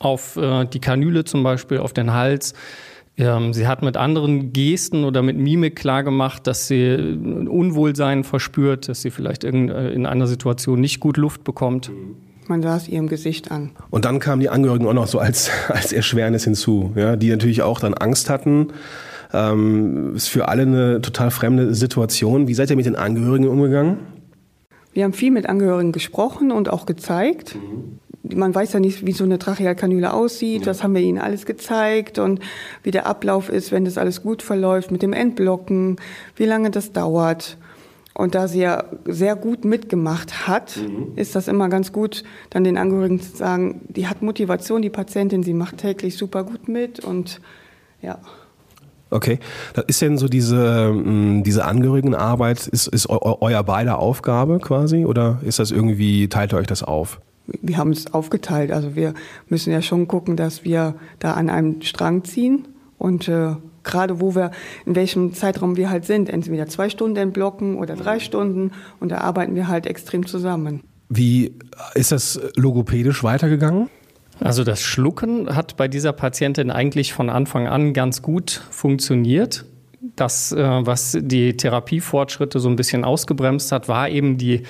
auf 0.00 0.36
äh, 0.36 0.66
die 0.66 0.80
Kanüle 0.80 1.24
zum 1.24 1.42
Beispiel, 1.42 1.78
auf 1.78 1.94
den 1.94 2.12
Hals. 2.12 2.52
Ähm, 3.16 3.54
sie 3.54 3.66
hat 3.66 3.82
mit 3.82 3.96
anderen 3.96 4.52
Gesten 4.52 5.04
oder 5.04 5.22
mit 5.22 5.38
Mimik 5.38 5.76
klargemacht, 5.76 6.46
dass 6.46 6.66
sie 6.66 6.94
Unwohlsein 6.94 8.22
verspürt, 8.22 8.88
dass 8.88 9.00
sie 9.00 9.10
vielleicht 9.10 9.44
in, 9.44 9.70
äh, 9.70 9.90
in 9.90 10.04
einer 10.04 10.26
Situation 10.26 10.78
nicht 10.78 11.00
gut 11.00 11.16
Luft 11.16 11.42
bekommt. 11.42 11.90
Man 12.48 12.60
sah 12.60 12.76
es 12.76 12.86
ihrem 12.86 13.08
Gesicht 13.08 13.50
an. 13.50 13.70
Und 13.88 14.04
dann 14.04 14.18
kamen 14.18 14.40
die 14.40 14.50
Angehörigen 14.50 14.86
auch 14.86 14.92
noch 14.92 15.06
so 15.06 15.20
als, 15.20 15.50
als 15.68 15.94
Erschwernis 15.94 16.44
hinzu, 16.44 16.92
ja, 16.96 17.16
die 17.16 17.30
natürlich 17.30 17.62
auch 17.62 17.80
dann 17.80 17.94
Angst 17.94 18.28
hatten 18.28 18.68
ähm, 19.32 20.14
ist 20.16 20.28
für 20.28 20.48
alle 20.48 20.62
eine 20.62 21.00
total 21.00 21.30
fremde 21.30 21.74
Situation. 21.74 22.48
Wie 22.48 22.54
seid 22.54 22.70
ihr 22.70 22.76
mit 22.76 22.86
den 22.86 22.96
Angehörigen 22.96 23.48
umgegangen? 23.48 23.98
Wir 24.92 25.04
haben 25.04 25.12
viel 25.12 25.30
mit 25.30 25.48
Angehörigen 25.48 25.92
gesprochen 25.92 26.50
und 26.50 26.68
auch 26.68 26.86
gezeigt. 26.86 27.54
Mhm. 27.54 27.98
Man 28.36 28.54
weiß 28.54 28.72
ja 28.74 28.80
nicht, 28.80 29.06
wie 29.06 29.12
so 29.12 29.24
eine 29.24 29.38
Trachealkanüle 29.38 30.12
aussieht. 30.12 30.60
Ja. 30.60 30.66
Das 30.66 30.82
haben 30.82 30.94
wir 30.94 31.00
ihnen 31.00 31.18
alles 31.18 31.46
gezeigt 31.46 32.18
und 32.18 32.40
wie 32.82 32.90
der 32.90 33.06
Ablauf 33.06 33.48
ist, 33.48 33.72
wenn 33.72 33.84
das 33.84 33.98
alles 33.98 34.22
gut 34.22 34.42
verläuft 34.42 34.90
mit 34.90 35.02
dem 35.02 35.12
Entblocken, 35.12 35.96
wie 36.36 36.44
lange 36.44 36.70
das 36.70 36.92
dauert. 36.92 37.56
Und 38.12 38.34
da 38.34 38.48
sie 38.48 38.60
ja 38.60 38.84
sehr 39.06 39.36
gut 39.36 39.64
mitgemacht 39.64 40.46
hat, 40.46 40.76
mhm. 40.76 41.12
ist 41.16 41.36
das 41.36 41.48
immer 41.48 41.68
ganz 41.68 41.92
gut, 41.92 42.24
dann 42.50 42.64
den 42.64 42.76
Angehörigen 42.76 43.20
zu 43.20 43.36
sagen, 43.36 43.82
die 43.88 44.08
hat 44.08 44.20
Motivation, 44.20 44.82
die 44.82 44.90
Patientin, 44.90 45.42
sie 45.42 45.54
macht 45.54 45.78
täglich 45.78 46.16
super 46.16 46.44
gut 46.44 46.68
mit 46.68 47.00
und 47.00 47.40
ja. 48.02 48.18
Okay. 49.10 49.38
Das 49.74 49.84
ist 49.88 50.02
denn 50.02 50.18
so 50.18 50.28
diese, 50.28 50.92
mm, 50.92 51.42
diese 51.42 51.64
Angehörigenarbeit, 51.64 52.66
ist, 52.68 52.86
ist 52.86 53.08
euer 53.08 53.62
beider 53.64 53.98
Aufgabe 53.98 54.58
quasi 54.58 55.04
oder 55.04 55.40
ist 55.42 55.58
das 55.58 55.70
irgendwie, 55.70 56.28
teilt 56.28 56.52
ihr 56.52 56.58
euch 56.58 56.66
das 56.66 56.82
auf? 56.82 57.20
Wir 57.62 57.78
haben 57.78 57.90
es 57.90 58.14
aufgeteilt. 58.14 58.70
Also 58.70 58.94
wir 58.94 59.14
müssen 59.48 59.72
ja 59.72 59.82
schon 59.82 60.06
gucken, 60.06 60.36
dass 60.36 60.64
wir 60.64 60.94
da 61.18 61.34
an 61.34 61.50
einem 61.50 61.82
Strang 61.82 62.24
ziehen 62.24 62.68
und 62.98 63.28
äh, 63.28 63.56
gerade 63.82 64.20
wo 64.20 64.34
wir, 64.34 64.52
in 64.86 64.94
welchem 64.94 65.34
Zeitraum 65.34 65.76
wir 65.76 65.90
halt 65.90 66.04
sind, 66.04 66.28
entweder 66.28 66.68
zwei 66.68 66.88
Stunden 66.88 67.16
entblocken 67.16 67.76
oder 67.76 67.96
drei 67.96 68.20
Stunden 68.20 68.72
und 69.00 69.10
da 69.10 69.18
arbeiten 69.18 69.54
wir 69.54 69.68
halt 69.68 69.86
extrem 69.86 70.26
zusammen. 70.26 70.82
Wie 71.08 71.54
ist 71.94 72.12
das 72.12 72.40
logopädisch 72.54 73.24
weitergegangen? 73.24 73.88
Also 74.40 74.64
das 74.64 74.82
Schlucken 74.82 75.54
hat 75.54 75.76
bei 75.76 75.88
dieser 75.88 76.12
Patientin 76.12 76.70
eigentlich 76.70 77.12
von 77.12 77.30
Anfang 77.30 77.68
an 77.68 77.92
ganz 77.92 78.22
gut 78.22 78.62
funktioniert. 78.70 79.66
Das, 80.16 80.52
äh, 80.52 80.58
was 80.58 81.16
die 81.20 81.56
Therapiefortschritte 81.56 82.58
so 82.58 82.68
ein 82.68 82.76
bisschen 82.76 83.04
ausgebremst 83.04 83.70
hat, 83.70 83.88
war 83.88 84.08
eben 84.08 84.38
die 84.38 84.62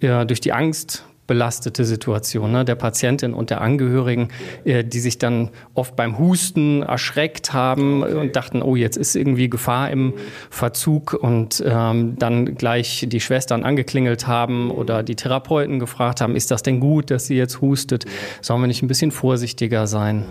äh, 0.00 0.24
durch 0.24 0.40
die 0.40 0.52
Angst 0.52 1.04
belastete 1.28 1.84
Situation 1.84 2.50
ne? 2.50 2.64
der 2.64 2.74
Patientin 2.74 3.34
und 3.34 3.50
der 3.50 3.60
Angehörigen, 3.60 4.30
äh, 4.64 4.82
die 4.82 4.98
sich 4.98 5.18
dann 5.18 5.50
oft 5.74 5.94
beim 5.94 6.18
Husten 6.18 6.82
erschreckt 6.82 7.52
haben 7.52 8.02
okay. 8.02 8.14
und 8.14 8.34
dachten, 8.34 8.62
oh, 8.62 8.74
jetzt 8.74 8.96
ist 8.96 9.14
irgendwie 9.14 9.48
Gefahr 9.48 9.92
im 9.92 10.14
Verzug 10.50 11.12
und 11.12 11.62
ähm, 11.64 12.16
dann 12.18 12.56
gleich 12.56 13.06
die 13.08 13.20
Schwestern 13.20 13.62
angeklingelt 13.62 14.26
haben 14.26 14.72
oder 14.72 15.04
die 15.04 15.14
Therapeuten 15.14 15.78
gefragt 15.78 16.20
haben, 16.20 16.34
ist 16.34 16.50
das 16.50 16.64
denn 16.64 16.80
gut, 16.80 17.12
dass 17.12 17.26
sie 17.26 17.36
jetzt 17.36 17.60
hustet? 17.60 18.06
Sollen 18.40 18.60
wir 18.60 18.66
nicht 18.66 18.82
ein 18.82 18.88
bisschen 18.88 19.12
vorsichtiger 19.12 19.86
sein? 19.86 20.24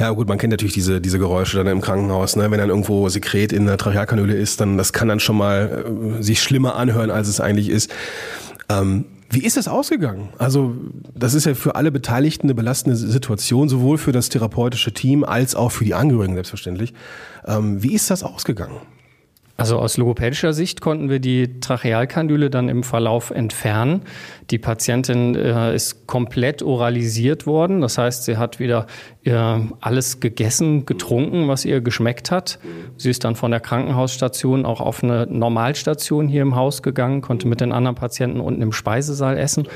Ja 0.00 0.10
gut, 0.10 0.26
man 0.26 0.38
kennt 0.38 0.50
natürlich 0.50 0.74
diese, 0.74 1.00
diese 1.00 1.18
Geräusche 1.18 1.58
dann 1.58 1.68
im 1.68 1.80
Krankenhaus, 1.80 2.34
ne? 2.34 2.50
wenn 2.50 2.58
dann 2.58 2.70
irgendwo 2.70 3.08
Sekret 3.08 3.52
in 3.52 3.66
der 3.66 3.76
Trachealkanüle 3.76 4.34
ist, 4.34 4.60
dann 4.60 4.76
das 4.76 4.92
kann 4.92 5.06
dann 5.06 5.20
schon 5.20 5.36
mal 5.36 6.16
äh, 6.18 6.22
sich 6.22 6.42
schlimmer 6.42 6.76
anhören, 6.76 7.10
als 7.10 7.28
es 7.28 7.40
eigentlich 7.40 7.68
ist. 7.68 7.92
Ähm, 8.68 9.04
wie 9.30 9.44
ist 9.44 9.56
das 9.56 9.68
ausgegangen? 9.68 10.28
Also 10.38 10.74
das 11.14 11.34
ist 11.34 11.46
ja 11.46 11.54
für 11.54 11.76
alle 11.76 11.92
Beteiligten 11.92 12.46
eine 12.46 12.54
belastende 12.54 12.96
Situation, 12.96 13.68
sowohl 13.68 13.96
für 13.96 14.10
das 14.10 14.28
therapeutische 14.28 14.92
Team 14.92 15.22
als 15.22 15.54
auch 15.54 15.70
für 15.70 15.84
die 15.84 15.94
Angehörigen 15.94 16.34
selbstverständlich. 16.34 16.92
Ähm, 17.46 17.80
wie 17.82 17.94
ist 17.94 18.10
das 18.10 18.24
ausgegangen? 18.24 18.80
Also 19.60 19.78
aus 19.78 19.96
logopädischer 19.96 20.52
Sicht 20.52 20.80
konnten 20.80 21.10
wir 21.10 21.18
die 21.18 21.60
Trachealkandüle 21.60 22.48
dann 22.48 22.68
im 22.68 22.82
Verlauf 22.82 23.30
entfernen. 23.30 24.02
Die 24.50 24.58
Patientin 24.58 25.34
äh, 25.34 25.74
ist 25.74 26.06
komplett 26.06 26.62
oralisiert 26.62 27.46
worden. 27.46 27.80
Das 27.82 27.98
heißt, 27.98 28.24
sie 28.24 28.38
hat 28.38 28.58
wieder 28.58 28.86
äh, 29.24 29.34
alles 29.80 30.20
gegessen, 30.20 30.86
getrunken, 30.86 31.48
was 31.48 31.64
ihr 31.64 31.80
geschmeckt 31.80 32.30
hat. 32.30 32.58
Sie 32.96 33.10
ist 33.10 33.24
dann 33.24 33.36
von 33.36 33.50
der 33.50 33.60
Krankenhausstation 33.60 34.64
auch 34.64 34.80
auf 34.80 35.04
eine 35.04 35.26
Normalstation 35.26 36.26
hier 36.28 36.42
im 36.42 36.56
Haus 36.56 36.82
gegangen, 36.82 37.20
konnte 37.20 37.46
mit 37.46 37.60
den 37.60 37.72
anderen 37.72 37.96
Patienten 37.96 38.40
unten 38.40 38.62
im 38.62 38.72
Speisesaal 38.72 39.36
essen. 39.36 39.68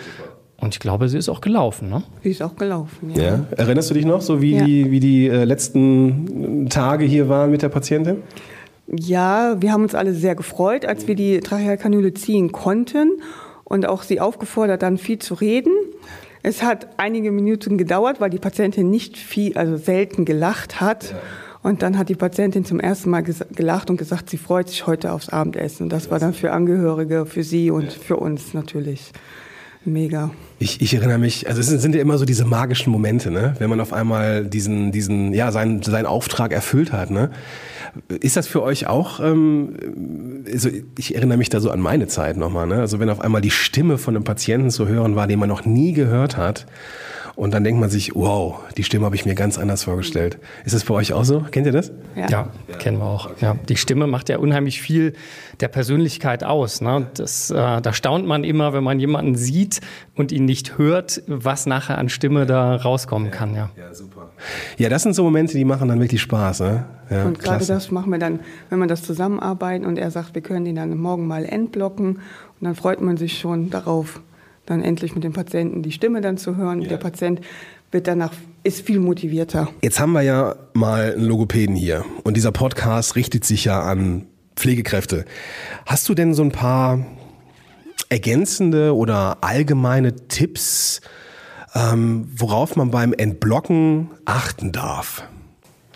Und 0.56 0.74
ich 0.74 0.80
glaube, 0.80 1.10
sie 1.10 1.18
ist 1.18 1.28
auch 1.28 1.42
gelaufen, 1.42 1.90
ne? 1.90 2.04
Sie 2.22 2.30
ist 2.30 2.40
auch 2.40 2.56
gelaufen, 2.56 3.12
ja. 3.14 3.22
ja. 3.22 3.46
Erinnerst 3.50 3.90
du 3.90 3.94
dich 3.94 4.06
noch, 4.06 4.22
so 4.22 4.40
wie, 4.40 4.56
ja. 4.56 4.64
die, 4.64 4.90
wie 4.90 5.00
die 5.00 5.28
äh, 5.28 5.44
letzten 5.44 6.68
Tage 6.70 7.04
hier 7.04 7.28
waren 7.28 7.50
mit 7.50 7.60
der 7.60 7.68
Patientin? 7.68 8.22
Ja, 8.86 9.60
wir 9.60 9.72
haben 9.72 9.82
uns 9.82 9.94
alle 9.94 10.12
sehr 10.12 10.34
gefreut, 10.34 10.84
als 10.84 11.06
wir 11.06 11.14
die 11.14 11.40
Trachealkanüle 11.40 12.12
ziehen 12.14 12.52
konnten 12.52 13.12
und 13.64 13.86
auch 13.86 14.02
sie 14.02 14.20
aufgefordert, 14.20 14.82
dann 14.82 14.98
viel 14.98 15.18
zu 15.18 15.34
reden. 15.34 15.72
Es 16.42 16.62
hat 16.62 16.88
einige 16.98 17.32
Minuten 17.32 17.78
gedauert, 17.78 18.20
weil 18.20 18.28
die 18.28 18.38
Patientin 18.38 18.90
nicht 18.90 19.16
viel, 19.16 19.56
also 19.56 19.78
selten 19.78 20.26
gelacht 20.26 20.80
hat. 20.80 21.12
Ja. 21.12 21.18
Und 21.62 21.80
dann 21.80 21.96
hat 21.96 22.10
die 22.10 22.14
Patientin 22.14 22.66
zum 22.66 22.78
ersten 22.78 23.08
Mal 23.08 23.22
gelacht 23.22 23.88
und 23.88 23.96
gesagt, 23.96 24.28
sie 24.28 24.36
freut 24.36 24.68
sich 24.68 24.86
heute 24.86 25.12
aufs 25.12 25.30
Abendessen. 25.30 25.84
Und 25.84 25.88
das 25.88 26.10
war 26.10 26.18
dann 26.18 26.34
für 26.34 26.52
Angehörige, 26.52 27.24
für 27.24 27.42
sie 27.42 27.70
und 27.70 27.90
für 27.90 28.18
uns 28.18 28.52
natürlich 28.52 29.12
mega. 29.86 30.30
Ich, 30.64 30.80
ich 30.80 30.94
erinnere 30.94 31.18
mich, 31.18 31.47
also 31.47 31.61
es 31.61 31.66
sind 31.66 31.94
ja 31.94 32.00
immer 32.00 32.16
so 32.16 32.25
diese 32.25 32.47
magischen 32.47 32.90
Momente, 32.90 33.30
ne? 33.30 33.52
wenn 33.59 33.68
man 33.68 33.80
auf 33.80 33.92
einmal 33.92 34.47
diesen, 34.47 34.92
diesen, 34.92 35.35
ja, 35.35 35.52
seinen, 35.52 35.83
seinen 35.83 36.06
Auftrag 36.06 36.52
erfüllt 36.52 36.90
hat. 36.90 37.11
Ne? 37.11 37.28
Ist 38.09 38.38
das 38.38 38.49
für 38.49 38.62
euch 38.62 38.87
auch, 38.87 39.21
ähm, 39.21 39.76
also 40.50 40.71
ich 40.97 41.14
erinnere 41.16 41.37
mich 41.37 41.50
da 41.50 41.61
so 41.61 41.71
an 41.71 41.80
meine 41.80 42.06
Zeit 42.06 42.38
nochmal, 42.38 42.66
ne? 42.66 42.76
also 42.76 42.99
wenn 42.99 43.11
auf 43.11 43.21
einmal 43.21 43.42
die 43.42 43.50
Stimme 43.50 43.99
von 43.99 44.16
einem 44.16 44.25
Patienten 44.25 44.71
zu 44.71 44.88
hören 44.88 45.16
war, 45.16 45.26
den 45.26 45.38
man 45.38 45.50
noch 45.50 45.66
nie 45.66 45.92
gehört 45.92 46.38
hat, 46.38 46.64
und 47.36 47.52
dann 47.52 47.64
denkt 47.64 47.80
man 47.80 47.90
sich, 47.90 48.14
wow, 48.14 48.60
die 48.76 48.84
Stimme 48.84 49.06
habe 49.06 49.16
ich 49.16 49.26
mir 49.26 49.34
ganz 49.34 49.58
anders 49.58 49.84
vorgestellt. 49.84 50.38
Ist 50.64 50.74
das 50.74 50.84
bei 50.84 50.94
euch 50.94 51.12
auch 51.12 51.24
so? 51.24 51.40
Kennt 51.50 51.66
ihr 51.66 51.72
das? 51.72 51.90
Ja, 52.14 52.28
ja 52.28 52.48
kennen 52.78 52.98
wir 52.98 53.06
auch. 53.06 53.30
Ja, 53.40 53.56
die 53.68 53.76
Stimme 53.76 54.06
macht 54.06 54.28
ja 54.28 54.38
unheimlich 54.38 54.80
viel 54.80 55.14
der 55.60 55.68
Persönlichkeit 55.68 56.44
aus. 56.44 56.80
Ne? 56.80 57.06
Das, 57.14 57.50
äh, 57.50 57.80
da 57.80 57.92
staunt 57.92 58.26
man 58.26 58.44
immer, 58.44 58.72
wenn 58.72 58.84
man 58.84 59.00
jemanden 59.00 59.34
sieht 59.34 59.80
und 60.14 60.30
ihn 60.30 60.44
nicht 60.44 60.78
hört, 60.78 61.22
was 61.26 61.66
nachher 61.66 61.98
an 61.98 62.08
Stimme 62.08 62.46
da 62.46 62.76
rauskommen 62.76 63.32
kann. 63.32 63.54
Ja, 63.54 63.70
ja 63.76 63.92
super. 63.92 64.30
Ja, 64.78 64.88
das 64.88 65.02
sind 65.02 65.14
so 65.14 65.24
Momente, 65.24 65.56
die 65.56 65.64
machen 65.64 65.88
dann 65.88 66.00
wirklich 66.00 66.22
Spaß. 66.22 66.60
Ne? 66.60 66.84
Ja, 67.10 67.24
und 67.24 67.40
gerade 67.40 67.66
das 67.66 67.90
machen 67.90 68.12
wir 68.12 68.18
dann, 68.18 68.40
wenn 68.70 68.78
wir 68.78 68.86
das 68.86 69.02
zusammenarbeiten 69.02 69.84
und 69.84 69.98
er 69.98 70.12
sagt, 70.12 70.36
wir 70.36 70.42
können 70.42 70.66
ihn 70.66 70.76
dann 70.76 70.96
morgen 70.96 71.26
mal 71.26 71.44
entblocken 71.44 72.16
und 72.16 72.20
dann 72.60 72.76
freut 72.76 73.00
man 73.00 73.16
sich 73.16 73.38
schon 73.38 73.70
darauf 73.70 74.20
dann 74.66 74.83
endlich 74.83 75.14
mit 75.14 75.25
dem 75.25 75.33
Patienten 75.33 75.83
die 75.83 75.92
Stimme 75.92 76.21
dann 76.21 76.38
zu 76.38 76.56
hören. 76.56 76.83
Ja. 76.83 76.88
Der 76.88 76.97
Patient 76.97 77.40
wird 77.90 78.06
danach 78.09 78.33
ist 78.64 78.87
viel 78.87 78.99
motivierter. 78.99 79.68
Jetzt 79.83 80.00
haben 80.00 80.12
wir 80.12 80.23
ja 80.23 80.56
mal 80.73 81.12
einen 81.12 81.25
Logopäden 81.25 81.76
hier 81.76 82.04
und 82.25 82.37
dieser 82.37 82.50
Podcast 82.50 83.14
richtet 83.14 83.44
sich 83.44 83.66
ja 83.66 83.83
an 83.83 84.26
Pflegekräfte. 84.56 85.25
Hast 85.87 86.09
du 86.09 86.14
denn 86.14 86.35
so 86.35 86.42
ein 86.42 86.52
paar 86.52 87.06
ergänzende 88.09 88.94
oder 88.94 89.38
allgemeine 89.42 90.14
Tipps, 90.28 91.00
ähm, 91.75 92.28
worauf 92.35 92.76
man 92.76 92.90
beim 92.90 93.12
Entblocken 93.12 94.11
achten 94.25 94.73
darf? 94.73 95.25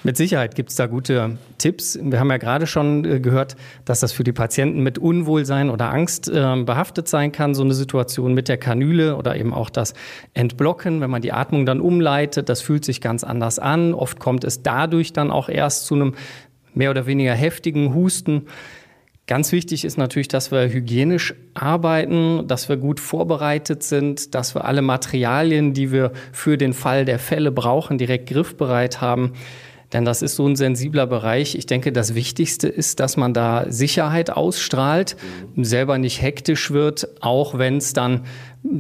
Mit 0.05 0.17
Sicherheit 0.17 0.55
gibt 0.55 0.71
es 0.71 0.77
da 0.77 0.87
gute 0.87 1.39
Tipps. 1.59 1.99
Wir 2.01 2.21
haben 2.21 2.31
ja 2.31 2.37
gerade 2.37 2.69
schon 2.69 3.05
äh, 3.05 3.21
gehört, 3.21 3.57
dass 3.85 4.01
das 4.01 4.13
für 4.13 4.23
die 4.23 4.33
Patienten 4.33 4.83
mit 4.83 4.97
Unwohlsein 4.99 5.71
oder 5.71 5.93
Angst 5.93 6.29
äh, 6.29 6.63
behaftet 6.63 7.09
sein 7.09 7.33
kann, 7.33 7.55
so 7.55 7.63
eine 7.65 7.75
Situation 7.75 8.33
mit 8.33 8.49
der 8.49 8.59
Kanüle 8.59 9.17
oder 9.17 9.37
eben 9.37 9.53
auch 9.53 9.71
das 9.71 9.95
Entblocken, 10.35 11.01
wenn 11.01 11.11
man 11.11 11.21
die 11.21 11.33
Atmung 11.33 11.67
dann 11.67 11.81
umleitet. 11.81 12.49
Das 12.49 12.63
fühlt 12.63 12.85
sich 12.85 13.01
ganz 13.01 13.25
anders 13.25 13.59
an. 13.59 13.93
Oft 13.93 14.21
kommt 14.21 14.45
es 14.45 14.63
dadurch 14.63 15.13
dann 15.13 15.33
auch 15.33 15.49
erst 15.49 15.87
zu 15.87 15.97
einem 15.97 16.15
mehr 16.75 16.91
oder 16.91 17.07
weniger 17.07 17.35
heftigen 17.35 17.93
Husten. 17.93 18.47
Ganz 19.27 19.53
wichtig 19.53 19.85
ist 19.85 19.99
natürlich, 19.99 20.29
dass 20.29 20.53
wir 20.53 20.71
hygienisch 20.71 21.35
arbeiten, 21.53 22.47
dass 22.47 22.71
wir 22.71 22.79
gut 22.79 22.99
vorbereitet 22.99 23.83
sind, 23.83 24.35
dass 24.35 24.55
wir 24.55 24.65
alle 24.65 24.81
Materialien, 24.81 25.75
die 25.75 25.93
wir 25.93 26.13
für 26.33 26.57
den 26.57 26.73
Fall 26.73 27.05
der 27.05 27.19
Fälle 27.19 27.53
brauchen, 27.53 27.99
direkt 27.99 28.31
griffbereit 28.31 29.03
haben. 29.03 29.35
Denn 29.93 30.05
das 30.05 30.21
ist 30.23 30.37
so 30.37 30.47
ein 30.47 30.57
sensibler 30.57 31.07
Bereich. 31.07 31.55
Ich 31.55 31.67
denke, 31.67 31.93
das 31.93 32.15
Wichtigste 32.15 32.69
ist, 32.69 33.01
dass 33.01 33.17
man 33.17 33.33
da 33.33 33.67
Sicherheit 33.69 34.31
ausstrahlt, 34.31 35.17
mhm. 35.55 35.65
selber 35.65 35.99
nicht 35.99 36.21
hektisch 36.21 36.71
wird, 36.71 37.09
auch 37.21 37.57
wenn 37.57 37.79
es 37.79 37.95
dann 37.95 38.23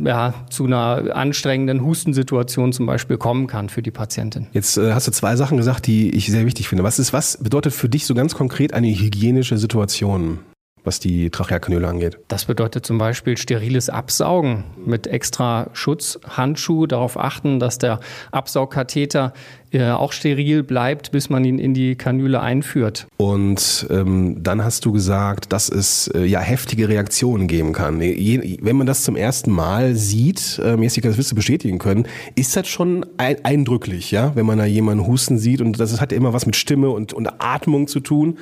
ja, 0.04 0.34
zu 0.50 0.66
einer 0.66 1.16
anstrengenden 1.16 1.84
Hustensituation 1.84 2.72
zum 2.72 2.86
Beispiel 2.86 3.16
kommen 3.16 3.46
kann 3.46 3.68
für 3.68 3.82
die 3.82 3.90
Patientin. 3.90 4.48
Jetzt 4.52 4.76
äh, 4.76 4.92
hast 4.92 5.06
du 5.06 5.12
zwei 5.12 5.36
Sachen 5.36 5.56
gesagt, 5.56 5.86
die 5.86 6.10
ich 6.14 6.26
sehr 6.26 6.44
wichtig 6.44 6.68
finde. 6.68 6.84
Was 6.84 6.98
ist, 6.98 7.12
was 7.12 7.38
bedeutet 7.38 7.72
für 7.72 7.88
dich 7.88 8.04
so 8.04 8.14
ganz 8.14 8.34
konkret 8.34 8.74
eine 8.74 8.88
hygienische 8.88 9.56
Situation? 9.56 10.40
Was 10.88 11.00
die 11.00 11.28
Trachealkanüle 11.28 11.86
angeht. 11.86 12.18
Das 12.28 12.46
bedeutet 12.46 12.86
zum 12.86 12.96
Beispiel 12.96 13.36
steriles 13.36 13.90
Absaugen 13.90 14.64
mit 14.84 15.06
extra 15.06 15.68
Schutzhandschuh, 15.74 16.86
darauf 16.86 17.18
achten, 17.18 17.60
dass 17.60 17.76
der 17.76 18.00
Absaugkatheter 18.32 19.34
äh, 19.70 19.90
auch 19.90 20.12
steril 20.12 20.62
bleibt, 20.62 21.12
bis 21.12 21.28
man 21.28 21.44
ihn 21.44 21.58
in 21.58 21.74
die 21.74 21.94
Kanüle 21.94 22.40
einführt. 22.40 23.06
Und 23.18 23.86
ähm, 23.90 24.42
dann 24.42 24.64
hast 24.64 24.86
du 24.86 24.92
gesagt, 24.92 25.52
dass 25.52 25.68
es 25.68 26.08
äh, 26.08 26.24
ja 26.24 26.40
heftige 26.40 26.88
Reaktionen 26.88 27.48
geben 27.48 27.74
kann. 27.74 28.00
Je, 28.00 28.58
wenn 28.62 28.76
man 28.76 28.86
das 28.86 29.04
zum 29.04 29.14
ersten 29.14 29.50
Mal 29.50 29.94
sieht, 29.94 30.58
äh, 30.64 30.80
Jessica, 30.80 31.08
das 31.08 31.18
wirst 31.18 31.32
du 31.32 31.36
bestätigen 31.36 31.78
können, 31.78 32.06
ist 32.34 32.56
das 32.56 32.66
schon 32.66 33.04
ein, 33.18 33.44
eindrücklich, 33.44 34.10
ja, 34.10 34.34
wenn 34.36 34.46
man 34.46 34.56
da 34.56 34.64
jemanden 34.64 35.06
husten 35.06 35.36
sieht 35.36 35.60
und 35.60 35.78
das 35.78 36.00
hat 36.00 36.12
ja 36.12 36.16
immer 36.16 36.32
was 36.32 36.46
mit 36.46 36.56
Stimme 36.56 36.88
und, 36.88 37.12
und 37.12 37.28
Atmung 37.38 37.88
zu 37.88 38.00
tun. 38.00 38.38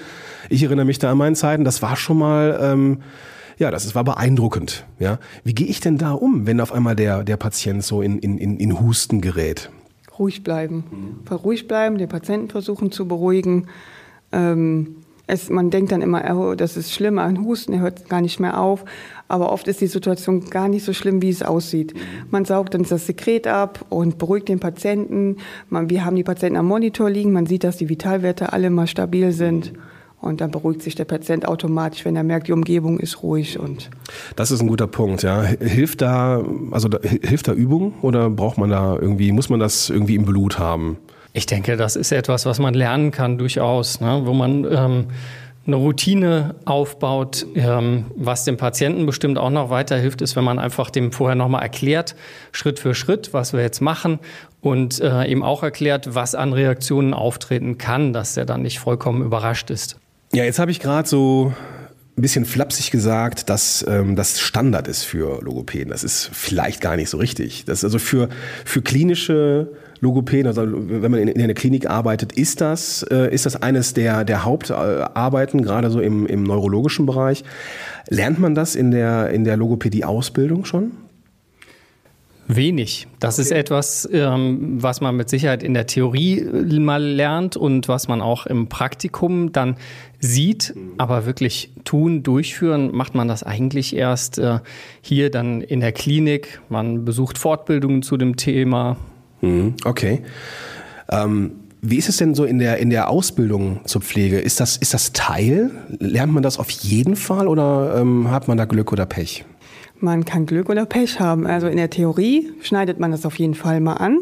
Ich 0.49 0.63
erinnere 0.63 0.87
mich 0.87 0.99
da 0.99 1.13
an 1.13 1.19
meine 1.19 1.37
Zeiten, 1.37 1.65
das 1.65 1.83
war 1.83 1.97
schon 1.97 2.19
mal, 2.19 2.59
ähm, 2.61 2.99
ja, 3.59 3.71
das 3.71 3.95
war 3.95 4.05
beeindruckend. 4.05 4.85
Ja, 4.99 5.19
wie 5.45 5.55
gehe 5.55 5.67
ich 5.67 5.81
denn 5.81 5.99
da 5.99 6.13
um, 6.13 6.47
wenn 6.47 6.61
auf 6.61 6.73
einmal 6.73 6.97
der 6.97 7.25
der 7.25 7.37
Patient 7.37 7.83
so 7.83 8.03
in 8.03 8.19
in 8.19 8.39
in 8.39 8.81
Husten 8.81 9.21
gerät? 9.21 9.71
Ruhig 10.19 10.43
bleiben, 10.43 10.85
mhm. 10.91 11.37
ruhig 11.37 11.69
bleiben, 11.69 11.99
den 11.99 12.09
Patienten 12.09 12.49
versuchen 12.49 12.91
zu 12.91 13.07
beruhigen. 13.07 13.67
Ähm, 14.33 14.97
es, 15.29 15.51
man 15.51 15.71
denkt 15.71 15.91
dann 15.91 16.03
immer, 16.03 16.23
oh, 16.37 16.55
das 16.55 16.77
ist 16.77 16.93
schlimm, 16.93 17.19
ein 17.19 17.45
Husten, 17.45 17.73
er 17.73 17.81
hört 17.81 18.09
gar 18.09 18.21
nicht 18.21 18.39
mehr 18.39 18.61
auf. 18.61 18.85
Aber 19.29 19.53
oft 19.53 19.67
ist 19.67 19.81
die 19.81 19.89
Situation 19.89 20.49
gar 20.51 20.69
nicht 20.69 20.85
so 20.85 20.93
schlimm, 20.93 21.21
wie 21.21 21.31
es 21.31 21.43
aussieht. 21.43 21.95
Man 22.31 22.45
saugt 22.45 22.75
dann 22.75 22.85
das 22.85 23.07
Sekret 23.07 23.49
ab 23.49 23.85
und 23.89 24.19
beruhigt 24.19 24.49
den 24.49 24.61
Patienten. 24.61 25.39
Man, 25.69 25.91
wir 25.91 26.05
haben 26.05 26.15
die 26.15 26.23
Patienten 26.23 26.57
am 26.57 26.67
Monitor 26.67 27.11
liegen, 27.11 27.33
man 27.33 27.47
sieht, 27.47 27.65
dass 27.65 27.77
die 27.77 27.89
Vitalwerte 27.89 28.53
alle 28.53 28.71
mal 28.71 28.87
stabil 28.87 29.33
sind. 29.33 29.73
Mhm. 29.73 29.79
Und 30.27 30.41
dann 30.41 30.51
beruhigt 30.51 30.83
sich 30.83 30.95
der 30.95 31.05
Patient 31.05 31.47
automatisch, 31.47 32.05
wenn 32.05 32.17
er 32.17 32.25
merkt, 32.25 32.49
die 32.49 32.53
Umgebung 32.53 32.99
ist 32.99 33.23
ruhig 33.23 33.59
und. 33.59 33.91
Das 34.37 34.51
ist 34.51 34.61
ein 34.61 34.69
guter 34.69 34.87
Punkt, 34.87 35.23
ja. 35.23 35.43
Hilft 35.43 36.03
da, 36.03 36.45
also 36.71 36.89
da, 36.89 36.99
hilft 37.03 37.49
da 37.49 37.53
Übung 37.53 37.95
oder 38.03 38.29
braucht 38.29 38.59
man 38.59 38.71
da 38.71 38.97
irgendwie, 38.97 39.33
muss 39.33 39.49
man 39.49 39.61
das 39.61 39.91
irgendwie 39.91 40.15
im 40.15 40.25
Blut 40.25 40.59
haben? 40.59 40.99
Ich 41.33 41.47
denke, 41.47 41.77
das 41.77 41.97
ist 41.97 42.13
etwas, 42.13 42.47
was 42.47 42.59
man 42.59 42.75
lernen 42.75 43.11
kann 43.11 43.37
durchaus, 43.37 44.01
ne? 44.01 44.23
wo 44.25 44.33
man 44.33 44.65
ähm, 44.65 45.07
eine 45.67 45.77
Routine 45.77 46.55
aufbaut. 46.65 47.47
Ähm, 47.55 48.07
was 48.17 48.45
dem 48.45 48.57
Patienten 48.57 49.07
bestimmt 49.07 49.39
auch 49.39 49.51
noch 49.51 49.71
weiterhilft, 49.71 50.23
ist, 50.23 50.37
wenn 50.37 50.45
man 50.45 50.59
einfach 50.59 50.91
dem 50.91 51.13
vorher 51.13 51.35
nochmal 51.35 51.63
erklärt, 51.63 52.15
Schritt 52.53 52.79
für 52.79 52.95
Schritt, 52.95 53.33
was 53.35 53.53
wir 53.53 53.61
jetzt 53.61 53.81
machen 53.81 54.19
und 54.61 55.01
äh, 55.01 55.27
eben 55.27 55.43
auch 55.43 55.63
erklärt, 55.63 56.15
was 56.15 56.35
an 56.35 56.53
Reaktionen 56.53 57.15
auftreten 57.15 57.79
kann, 57.79 58.13
dass 58.13 58.37
er 58.37 58.47
dann 58.47 58.63
nicht 58.63 58.79
vollkommen 58.79 59.23
überrascht 59.23 59.71
ist. 59.71 59.99
Ja, 60.33 60.45
jetzt 60.45 60.59
habe 60.59 60.71
ich 60.71 60.81
gerade 60.81 61.09
so 61.09 61.53
ein 62.17 62.23
bisschen 62.23 62.45
flapsig 62.47 62.91
gesagt, 62.91 63.51
dass 63.51 63.85
ähm, 63.87 64.17
das 64.17 64.41
Standard 64.41 64.89
ist 64.89 65.05
für 65.05 65.43
Logopäden. 65.43 65.91
Das 65.91 66.03
ist 66.03 66.31
vielleicht 66.33 66.81
gar 66.81 66.97
nicht 66.97 67.11
so 67.11 67.19
richtig. 67.19 67.65
Das 67.67 67.85
also 67.85 67.99
für, 67.99 68.29
für 68.65 68.81
klinische 68.81 69.69
Logopäden, 70.01 70.47
also 70.47 70.63
wenn 70.67 71.11
man 71.11 71.21
in, 71.21 71.29
in 71.29 71.43
einer 71.43 71.55
Klinik 71.55 71.89
arbeitet, 71.89 72.33
ist 72.33 72.61
das, 72.61 73.03
äh, 73.11 73.33
ist 73.33 73.47
das 73.47 73.63
eines 73.63 73.95
der, 73.95 74.25
der 74.25 74.45
Hauptarbeiten, 74.45 75.63
gerade 75.63 75.91
so 75.91 76.01
im, 76.01 76.27
im 76.27 76.43
neurologischen 76.43 77.07
Bereich. 77.07 77.45
Lernt 78.09 78.39
man 78.39 78.55
das 78.55 78.77
in 78.77 78.91
der, 78.91 79.31
in 79.31 79.45
der 79.45 79.57
Logopädie-Ausbildung 79.57 80.65
schon? 80.65 80.93
Wenig. 82.49 83.09
Das 83.21 83.39
okay. 83.39 83.43
ist 83.43 83.51
etwas, 83.51 84.09
ähm, 84.13 84.83
was 84.83 85.01
man 85.01 85.17
mit 85.17 85.29
Sicherheit 85.29 85.63
in 85.63 85.75
der 85.75 85.87
Theorie 85.87 86.41
äh, 86.41 86.79
mal 86.79 87.03
lernt 87.03 87.57
und 87.57 87.89
was 87.89 88.09
man 88.09 88.21
auch 88.21 88.47
im 88.47 88.69
Praktikum 88.69 89.53
dann 89.53 89.77
sieht, 90.21 90.75
mhm. 90.75 90.93
aber 90.99 91.27
wirklich 91.27 91.73
tun, 91.85 92.23
durchführen, 92.23 92.95
macht 92.95 93.15
man 93.15 93.29
das 93.29 93.43
eigentlich 93.43 93.97
erst 93.97 94.39
äh, 94.39 94.61
hier 95.01 95.31
dann 95.31 95.61
in 95.61 95.81
der 95.81 95.93
Klinik. 95.93 96.61
Man 96.69 97.05
besucht 97.05 97.39
Fortbildungen 97.39 98.03
zu 98.03 98.17
dem 98.17 98.37
Thema. 98.37 98.97
Mhm. 99.41 99.75
Okay. 99.85 100.23
Ähm 101.11 101.53
wie 101.89 101.99
ist 101.99 102.09
es 102.09 102.17
denn 102.17 102.35
so 102.35 102.45
in 102.45 102.59
der, 102.59 102.79
in 102.79 102.91
der 102.91 103.09
Ausbildung 103.09 103.81
zur 103.85 104.01
Pflege? 104.01 104.41
Ist 104.41 104.59
das, 104.59 104.77
ist 104.77 104.93
das 104.93 105.13
Teil? 105.13 105.71
Lernt 106.01 106.33
man 106.33 106.43
das 106.43 106.59
auf 106.59 106.71
jeden 106.71 107.15
Fall 107.15 107.47
oder 107.47 107.99
ähm, 108.01 108.31
hat 108.31 108.49
man 108.49 108.57
da 108.57 108.65
Glück 108.65 108.93
oder 108.93 109.07
Pech? 109.07 109.45
Man 109.99 110.25
kann 110.25 110.47
Glück 110.47 110.69
oder 110.69 110.85
Pech 110.85 111.21
haben. 111.21 111.47
Also 111.47 111.69
in 111.69 111.77
der 111.77 111.91
Theorie 111.91 112.53
schneidet 112.61 113.01
man 113.01 113.11
das 113.11 113.25
auf 113.25 113.39
jeden 113.39 113.55
Fall 113.55 113.81
mal 113.81 113.95
an. 113.95 114.19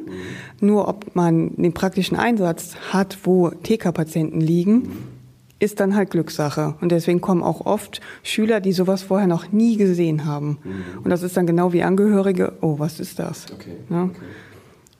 Nur 0.60 0.88
ob 0.88 1.14
man 1.16 1.54
den 1.56 1.72
praktischen 1.72 2.16
Einsatz 2.16 2.76
hat, 2.92 3.18
wo 3.24 3.50
TK-Patienten 3.50 4.40
liegen, 4.40 4.90
ist 5.58 5.80
dann 5.80 5.96
halt 5.96 6.10
Glückssache. 6.10 6.74
Und 6.80 6.92
deswegen 6.92 7.20
kommen 7.20 7.42
auch 7.42 7.66
oft 7.66 8.00
Schüler, 8.22 8.60
die 8.60 8.72
sowas 8.72 9.02
vorher 9.02 9.26
noch 9.26 9.50
nie 9.50 9.76
gesehen 9.76 10.26
haben. 10.26 10.58
Und 11.02 11.10
das 11.10 11.22
ist 11.22 11.36
dann 11.36 11.46
genau 11.46 11.72
wie 11.72 11.82
Angehörige, 11.82 12.52
oh, 12.60 12.78
was 12.78 13.00
ist 13.00 13.18
das? 13.18 13.46
Okay. 13.52 13.76
Ja? 13.90 14.04
okay. 14.04 14.16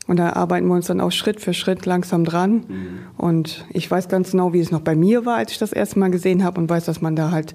Und 0.07 0.19
da 0.19 0.35
arbeiten 0.35 0.67
wir 0.67 0.75
uns 0.75 0.87
dann 0.87 1.01
auch 1.01 1.13
Schritt 1.13 1.41
für 1.41 1.55
Schritt 1.55 1.87
langsam 1.87 2.25
dran. 2.25 2.53
Mhm. 2.53 2.99
Und 3.17 3.65
ich 3.71 3.91
weiß 3.91 4.09
ganz 4.09 4.33
genau, 4.33 4.53
wie 4.53 4.61
es 4.61 4.71
noch 4.71 4.83
bei 4.83 4.95
mir 4.95 5.25
war, 5.25 5.37
als 5.37 5.53
ich 5.53 5.59
das 5.59 5.73
erste 5.73 5.99
Mal 5.99 6.11
gesehen 6.11 6.45
habe 6.45 6.61
und 6.61 6.69
weiß, 6.69 6.85
dass 6.85 7.01
man 7.01 7.17
da 7.17 7.31
halt 7.31 7.55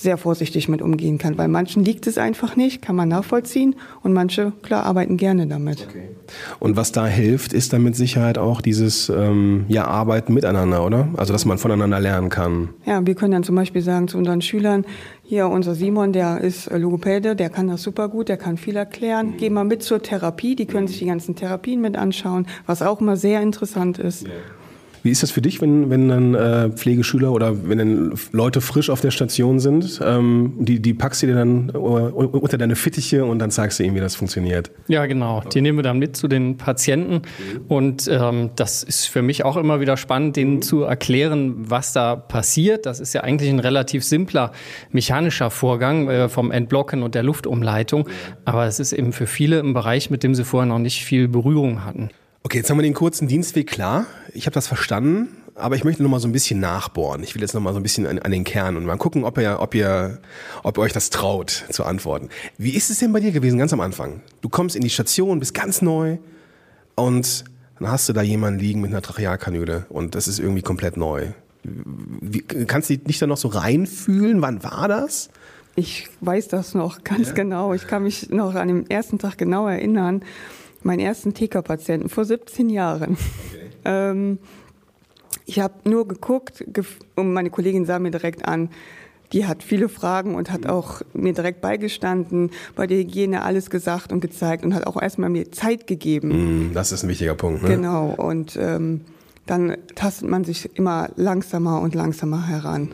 sehr 0.00 0.16
vorsichtig 0.16 0.68
mit 0.68 0.80
umgehen 0.80 1.18
kann. 1.18 1.36
Bei 1.36 1.46
manchen 1.46 1.84
liegt 1.84 2.06
es 2.06 2.16
einfach 2.16 2.56
nicht, 2.56 2.80
kann 2.80 2.96
man 2.96 3.08
nachvollziehen 3.08 3.76
und 4.02 4.14
manche, 4.14 4.52
klar, 4.62 4.84
arbeiten 4.84 5.18
gerne 5.18 5.46
damit. 5.46 5.86
Okay. 5.88 6.08
Und 6.58 6.76
was 6.76 6.92
da 6.92 7.06
hilft, 7.06 7.52
ist 7.52 7.72
dann 7.72 7.82
mit 7.82 7.96
Sicherheit 7.96 8.38
auch 8.38 8.62
dieses 8.62 9.10
ähm, 9.10 9.66
ja, 9.68 9.84
Arbeiten 9.84 10.32
miteinander, 10.32 10.86
oder? 10.86 11.08
Also, 11.16 11.32
dass 11.34 11.44
man 11.44 11.58
voneinander 11.58 12.00
lernen 12.00 12.30
kann. 12.30 12.70
Ja, 12.86 13.06
wir 13.06 13.14
können 13.14 13.32
dann 13.32 13.44
zum 13.44 13.56
Beispiel 13.56 13.82
sagen 13.82 14.08
zu 14.08 14.16
unseren 14.16 14.40
Schülern, 14.40 14.86
hier 15.22 15.48
unser 15.48 15.74
Simon, 15.74 16.12
der 16.12 16.40
ist 16.40 16.70
Logopäde, 16.70 17.36
der 17.36 17.50
kann 17.50 17.68
das 17.68 17.82
super 17.82 18.08
gut, 18.08 18.28
der 18.28 18.36
kann 18.36 18.56
viel 18.56 18.76
erklären. 18.76 19.28
Mhm. 19.28 19.36
Geh 19.36 19.50
mal 19.50 19.64
mit 19.64 19.82
zur 19.82 20.02
Therapie, 20.02 20.56
die 20.56 20.66
können 20.66 20.88
sich 20.88 20.98
die 20.98 21.06
ganzen 21.06 21.36
Therapien 21.36 21.80
mit 21.80 21.96
anschauen, 21.96 22.46
was 22.66 22.80
auch 22.82 23.00
immer 23.00 23.16
sehr 23.16 23.42
interessant 23.42 23.98
ist. 23.98 24.26
Yeah. 24.26 24.34
Wie 25.02 25.10
ist 25.10 25.22
das 25.22 25.30
für 25.30 25.40
dich, 25.40 25.60
wenn, 25.60 25.88
wenn 25.90 26.08
dann 26.08 26.34
äh, 26.34 26.70
Pflegeschüler 26.70 27.32
oder 27.32 27.68
wenn 27.68 27.78
dann 27.78 28.14
Leute 28.32 28.60
frisch 28.60 28.90
auf 28.90 29.00
der 29.00 29.10
Station 29.10 29.58
sind? 29.58 30.00
Ähm, 30.04 30.54
die, 30.58 30.80
die 30.80 30.94
packst 30.94 31.22
du 31.22 31.26
dir 31.26 31.34
dann 31.34 31.70
unter 31.70 32.58
deine 32.58 32.76
Fittiche 32.76 33.24
und 33.24 33.38
dann 33.38 33.50
zeigst 33.50 33.78
du 33.78 33.84
ihnen, 33.84 33.94
wie 33.94 34.00
das 34.00 34.14
funktioniert. 34.14 34.70
Ja, 34.88 35.06
genau. 35.06 35.42
Die 35.52 35.60
nehmen 35.60 35.78
wir 35.78 35.82
dann 35.82 35.98
mit 35.98 36.16
zu 36.16 36.28
den 36.28 36.56
Patienten. 36.56 37.14
Mhm. 37.14 37.60
Und 37.68 38.08
ähm, 38.08 38.50
das 38.56 38.82
ist 38.82 39.06
für 39.06 39.22
mich 39.22 39.44
auch 39.44 39.56
immer 39.56 39.80
wieder 39.80 39.96
spannend, 39.96 40.36
denen 40.36 40.56
mhm. 40.56 40.62
zu 40.62 40.82
erklären, 40.82 41.70
was 41.70 41.92
da 41.92 42.16
passiert. 42.16 42.86
Das 42.86 43.00
ist 43.00 43.14
ja 43.14 43.22
eigentlich 43.22 43.50
ein 43.50 43.60
relativ 43.60 44.04
simpler 44.04 44.52
mechanischer 44.90 45.50
Vorgang 45.50 46.08
äh, 46.08 46.28
vom 46.28 46.50
Entblocken 46.50 47.02
und 47.02 47.14
der 47.14 47.22
Luftumleitung. 47.22 48.08
Aber 48.44 48.66
es 48.66 48.80
ist 48.80 48.92
eben 48.92 49.12
für 49.12 49.26
viele 49.26 49.60
im 49.60 49.72
Bereich, 49.72 50.10
mit 50.10 50.22
dem 50.22 50.34
sie 50.34 50.44
vorher 50.44 50.66
noch 50.66 50.78
nicht 50.78 51.04
viel 51.04 51.28
Berührung 51.28 51.84
hatten. 51.84 52.10
Okay, 52.42 52.58
jetzt 52.58 52.70
haben 52.70 52.78
wir 52.78 52.82
den 52.82 52.94
kurzen 52.94 53.28
Dienstweg 53.28 53.66
klar. 53.66 54.06
Ich 54.32 54.46
habe 54.46 54.54
das 54.54 54.66
verstanden, 54.66 55.28
aber 55.54 55.76
ich 55.76 55.84
möchte 55.84 56.02
noch 56.02 56.08
mal 56.08 56.20
so 56.20 56.26
ein 56.28 56.32
bisschen 56.32 56.58
nachbohren. 56.58 57.22
Ich 57.22 57.34
will 57.34 57.42
jetzt 57.42 57.52
noch 57.52 57.60
mal 57.60 57.74
so 57.74 57.78
ein 57.78 57.82
bisschen 57.82 58.06
an, 58.06 58.18
an 58.18 58.32
den 58.32 58.44
Kern 58.44 58.78
und 58.78 58.86
mal 58.86 58.96
gucken, 58.96 59.24
ob 59.24 59.36
ihr, 59.36 59.58
ob 59.60 59.74
ihr, 59.74 60.20
ob 60.62 60.78
ihr 60.78 60.80
euch 60.80 60.94
das 60.94 61.10
traut 61.10 61.66
zu 61.70 61.84
antworten. 61.84 62.30
Wie 62.56 62.70
ist 62.70 62.88
es 62.88 62.98
denn 62.98 63.12
bei 63.12 63.20
dir 63.20 63.32
gewesen, 63.32 63.58
ganz 63.58 63.74
am 63.74 63.80
Anfang? 63.80 64.22
Du 64.40 64.48
kommst 64.48 64.74
in 64.74 64.80
die 64.80 64.88
Station, 64.88 65.38
bist 65.38 65.52
ganz 65.52 65.82
neu 65.82 66.16
und 66.94 67.44
dann 67.78 67.90
hast 67.90 68.08
du 68.08 68.14
da 68.14 68.22
jemanden 68.22 68.58
liegen 68.58 68.80
mit 68.80 68.90
einer 68.90 69.02
Trachealkanüle 69.02 69.84
und 69.90 70.14
das 70.14 70.26
ist 70.26 70.38
irgendwie 70.38 70.62
komplett 70.62 70.96
neu. 70.96 71.28
Wie, 71.62 72.40
kannst 72.40 72.88
du 72.88 72.96
dich 72.96 73.18
da 73.18 73.26
noch 73.26 73.36
so 73.36 73.48
reinfühlen? 73.48 74.40
Wann 74.40 74.64
war 74.64 74.88
das? 74.88 75.28
Ich 75.76 76.08
weiß 76.22 76.48
das 76.48 76.74
noch 76.74 77.04
ganz 77.04 77.28
ja. 77.28 77.34
genau. 77.34 77.74
Ich 77.74 77.86
kann 77.86 78.02
mich 78.02 78.30
noch 78.30 78.54
an 78.54 78.68
den 78.68 78.90
ersten 78.90 79.18
Tag 79.18 79.36
genau 79.36 79.68
erinnern 79.68 80.22
meinen 80.84 81.00
ersten 81.00 81.34
TK-Patienten 81.34 82.08
vor 82.08 82.24
17 82.24 82.70
Jahren. 82.70 83.12
Okay. 83.12 83.70
Ähm, 83.84 84.38
ich 85.46 85.58
habe 85.58 85.88
nur 85.88 86.06
geguckt 86.06 86.64
und 87.16 87.32
meine 87.32 87.50
Kollegin 87.50 87.84
sah 87.84 87.98
mir 87.98 88.10
direkt 88.10 88.46
an, 88.46 88.70
die 89.32 89.46
hat 89.46 89.62
viele 89.62 89.88
Fragen 89.88 90.34
und 90.34 90.50
hat 90.50 90.66
auch 90.66 91.02
mir 91.12 91.32
direkt 91.32 91.60
beigestanden, 91.60 92.50
bei 92.74 92.86
der 92.86 92.98
Hygiene 92.98 93.42
alles 93.42 93.70
gesagt 93.70 94.12
und 94.12 94.20
gezeigt 94.20 94.64
und 94.64 94.74
hat 94.74 94.86
auch 94.86 95.00
erstmal 95.00 95.30
mir 95.30 95.52
Zeit 95.52 95.86
gegeben. 95.86 96.70
Mm, 96.70 96.74
das 96.74 96.92
ist 96.92 97.04
ein 97.04 97.08
wichtiger 97.08 97.34
Punkt. 97.34 97.62
Ne? 97.62 97.68
Genau, 97.68 98.10
und 98.10 98.56
ähm, 98.60 99.02
dann 99.46 99.76
tastet 99.94 100.28
man 100.28 100.44
sich 100.44 100.76
immer 100.76 101.10
langsamer 101.16 101.80
und 101.80 101.94
langsamer 101.94 102.46
heran, 102.46 102.90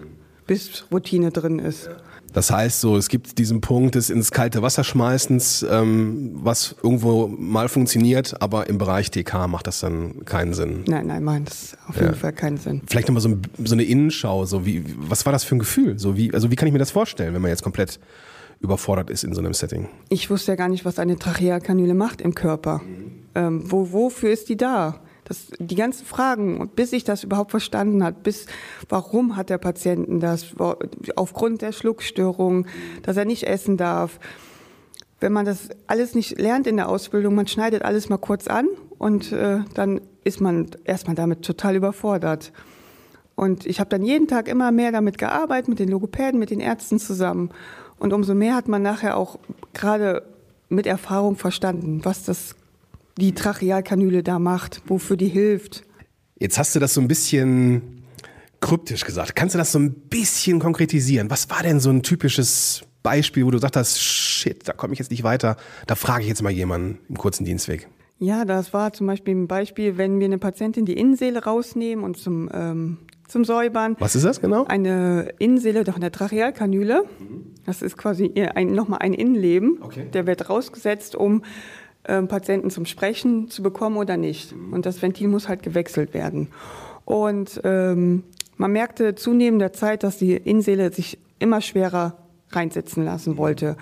bis 0.46 0.86
Routine 0.92 1.30
drin 1.30 1.58
ist. 1.58 1.90
Das 2.36 2.50
heißt 2.50 2.82
so, 2.82 2.98
es 2.98 3.08
gibt 3.08 3.38
diesen 3.38 3.62
Punkt 3.62 3.94
des 3.94 4.10
ins 4.10 4.30
kalte 4.30 4.60
Wasser 4.60 4.84
schmeißens, 4.84 5.64
ähm, 5.70 6.32
was 6.34 6.76
irgendwo 6.82 7.28
mal 7.28 7.70
funktioniert, 7.70 8.42
aber 8.42 8.68
im 8.68 8.76
Bereich 8.76 9.10
TK 9.10 9.48
macht 9.48 9.66
das 9.66 9.80
dann 9.80 10.26
keinen 10.26 10.52
Sinn. 10.52 10.84
Nein, 10.86 11.06
nein, 11.06 11.24
meint 11.24 11.48
das 11.48 11.78
auf 11.88 11.94
jeden 11.94 12.08
ja. 12.08 12.12
Fall 12.12 12.34
keinen 12.34 12.58
Sinn. 12.58 12.82
Vielleicht 12.88 13.08
nochmal 13.08 13.22
so, 13.22 13.38
so 13.64 13.72
eine 13.72 13.84
Innenschau, 13.84 14.44
so 14.44 14.66
wie, 14.66 14.84
was 14.98 15.24
war 15.24 15.32
das 15.32 15.44
für 15.44 15.56
ein 15.56 15.60
Gefühl? 15.60 15.98
So 15.98 16.18
wie, 16.18 16.34
also 16.34 16.50
wie 16.50 16.56
kann 16.56 16.68
ich 16.68 16.74
mir 16.74 16.78
das 16.78 16.90
vorstellen, 16.90 17.32
wenn 17.32 17.40
man 17.40 17.50
jetzt 17.50 17.62
komplett 17.62 17.98
überfordert 18.60 19.08
ist 19.08 19.24
in 19.24 19.32
so 19.32 19.40
einem 19.40 19.54
Setting? 19.54 19.88
Ich 20.10 20.28
wusste 20.28 20.52
ja 20.52 20.56
gar 20.56 20.68
nicht, 20.68 20.84
was 20.84 20.98
eine 20.98 21.18
Trachealkanüle 21.18 21.94
macht 21.94 22.20
im 22.20 22.34
Körper. 22.34 22.82
Mhm. 22.84 23.12
Ähm, 23.34 23.72
wo, 23.72 23.92
wofür 23.92 24.30
ist 24.30 24.50
die 24.50 24.58
da? 24.58 25.00
Das, 25.26 25.48
die 25.58 25.74
ganzen 25.74 26.06
Fragen, 26.06 26.68
bis 26.76 26.92
ich 26.92 27.02
das 27.02 27.24
überhaupt 27.24 27.50
verstanden 27.50 28.04
hat, 28.04 28.22
bis 28.22 28.46
warum 28.88 29.34
hat 29.34 29.50
der 29.50 29.58
Patienten 29.58 30.20
das, 30.20 30.54
aufgrund 31.16 31.62
der 31.62 31.72
Schluckstörung, 31.72 32.66
dass 33.02 33.16
er 33.16 33.24
nicht 33.24 33.42
essen 33.42 33.76
darf. 33.76 34.20
Wenn 35.18 35.32
man 35.32 35.44
das 35.44 35.70
alles 35.88 36.14
nicht 36.14 36.38
lernt 36.38 36.68
in 36.68 36.76
der 36.76 36.88
Ausbildung, 36.88 37.34
man 37.34 37.48
schneidet 37.48 37.82
alles 37.82 38.08
mal 38.08 38.18
kurz 38.18 38.46
an 38.46 38.68
und 38.98 39.32
äh, 39.32 39.58
dann 39.74 40.00
ist 40.22 40.40
man 40.40 40.68
erstmal 40.84 41.16
damit 41.16 41.42
total 41.42 41.74
überfordert. 41.74 42.52
Und 43.34 43.66
ich 43.66 43.80
habe 43.80 43.90
dann 43.90 44.02
jeden 44.02 44.28
Tag 44.28 44.46
immer 44.46 44.70
mehr 44.70 44.92
damit 44.92 45.18
gearbeitet, 45.18 45.68
mit 45.68 45.80
den 45.80 45.88
Logopäden, 45.88 46.38
mit 46.38 46.50
den 46.50 46.60
Ärzten 46.60 47.00
zusammen. 47.00 47.50
Und 47.98 48.12
umso 48.12 48.34
mehr 48.34 48.54
hat 48.54 48.68
man 48.68 48.82
nachher 48.82 49.16
auch 49.16 49.40
gerade 49.74 50.22
mit 50.68 50.86
Erfahrung 50.86 51.34
verstanden, 51.34 52.04
was 52.04 52.22
das 52.22 52.54
die 53.18 53.34
Trachealkanüle 53.34 54.22
da 54.22 54.38
macht, 54.38 54.82
wofür 54.86 55.16
die 55.16 55.28
hilft. 55.28 55.84
Jetzt 56.38 56.58
hast 56.58 56.74
du 56.74 56.80
das 56.80 56.94
so 56.94 57.00
ein 57.00 57.08
bisschen 57.08 58.04
kryptisch 58.60 59.04
gesagt. 59.04 59.34
Kannst 59.36 59.54
du 59.54 59.58
das 59.58 59.72
so 59.72 59.78
ein 59.78 59.92
bisschen 59.92 60.58
konkretisieren? 60.58 61.30
Was 61.30 61.50
war 61.50 61.62
denn 61.62 61.80
so 61.80 61.90
ein 61.90 62.02
typisches 62.02 62.82
Beispiel, 63.02 63.46
wo 63.46 63.50
du 63.50 63.58
sagst 63.58 63.76
hast, 63.76 64.02
shit, 64.02 64.68
da 64.68 64.72
komme 64.72 64.92
ich 64.92 64.98
jetzt 64.98 65.10
nicht 65.10 65.22
weiter, 65.22 65.56
da 65.86 65.94
frage 65.94 66.22
ich 66.22 66.28
jetzt 66.28 66.42
mal 66.42 66.50
jemanden 66.50 66.98
im 67.08 67.16
kurzen 67.16 67.44
Dienstweg? 67.44 67.88
Ja, 68.18 68.44
das 68.44 68.72
war 68.72 68.92
zum 68.92 69.06
Beispiel 69.06 69.34
ein 69.34 69.46
Beispiel, 69.46 69.98
wenn 69.98 70.18
wir 70.18 70.24
eine 70.24 70.38
Patientin 70.38 70.86
die 70.86 70.94
Innenseele 70.94 71.44
rausnehmen 71.44 72.04
und 72.04 72.16
zum, 72.16 72.48
ähm, 72.52 72.98
zum 73.28 73.44
Säubern. 73.44 73.96
Was 73.98 74.16
ist 74.16 74.24
das 74.24 74.40
genau? 74.40 74.64
Eine 74.64 75.34
Innenseele, 75.38 75.84
doch 75.84 75.96
eine 75.96 76.10
Trachealkanüle. 76.10 77.04
Das 77.66 77.82
ist 77.82 77.98
quasi 77.98 78.32
ein, 78.54 78.72
nochmal 78.72 79.00
ein 79.00 79.12
Innenleben. 79.12 79.78
Okay. 79.82 80.06
Der 80.12 80.26
wird 80.26 80.48
rausgesetzt, 80.48 81.14
um 81.14 81.42
Patienten 82.28 82.70
zum 82.70 82.86
Sprechen 82.86 83.48
zu 83.48 83.62
bekommen 83.62 83.96
oder 83.96 84.16
nicht. 84.16 84.54
Und 84.72 84.86
das 84.86 85.02
Ventil 85.02 85.28
muss 85.28 85.48
halt 85.48 85.62
gewechselt 85.62 86.14
werden. 86.14 86.48
Und 87.04 87.60
ähm, 87.64 88.24
man 88.56 88.72
merkte 88.72 89.14
zunehmend 89.14 89.60
der 89.60 89.72
Zeit, 89.72 90.02
dass 90.02 90.18
die 90.18 90.34
Innenseele 90.34 90.92
sich 90.92 91.18
immer 91.38 91.60
schwerer 91.60 92.16
reinsetzen 92.50 93.04
lassen 93.04 93.36
wollte. 93.36 93.76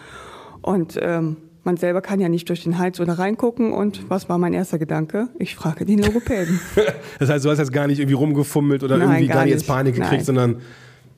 Und 0.62 0.98
ähm, 1.00 1.36
man 1.64 1.76
selber 1.76 2.02
kann 2.02 2.20
ja 2.20 2.28
nicht 2.28 2.48
durch 2.48 2.62
den 2.62 2.78
Hals 2.78 3.00
oder 3.00 3.14
reingucken. 3.14 3.72
Und 3.72 4.10
was 4.10 4.28
war 4.28 4.38
mein 4.38 4.52
erster 4.52 4.78
Gedanke? 4.78 5.28
Ich 5.38 5.54
frage 5.54 5.84
den 5.84 6.00
Logopäden. 6.00 6.60
das 7.18 7.30
heißt, 7.30 7.44
du 7.44 7.50
hast 7.50 7.58
jetzt 7.58 7.72
gar 7.72 7.86
nicht 7.86 7.98
irgendwie 7.98 8.16
rumgefummelt 8.16 8.82
oder 8.82 8.98
Nein, 8.98 9.08
irgendwie 9.08 9.26
gar, 9.28 9.36
gar 9.38 9.44
nicht 9.44 9.54
jetzt 9.54 9.66
Panik 9.66 9.94
gekriegt, 9.94 10.12
Nein. 10.12 10.24
sondern 10.24 10.56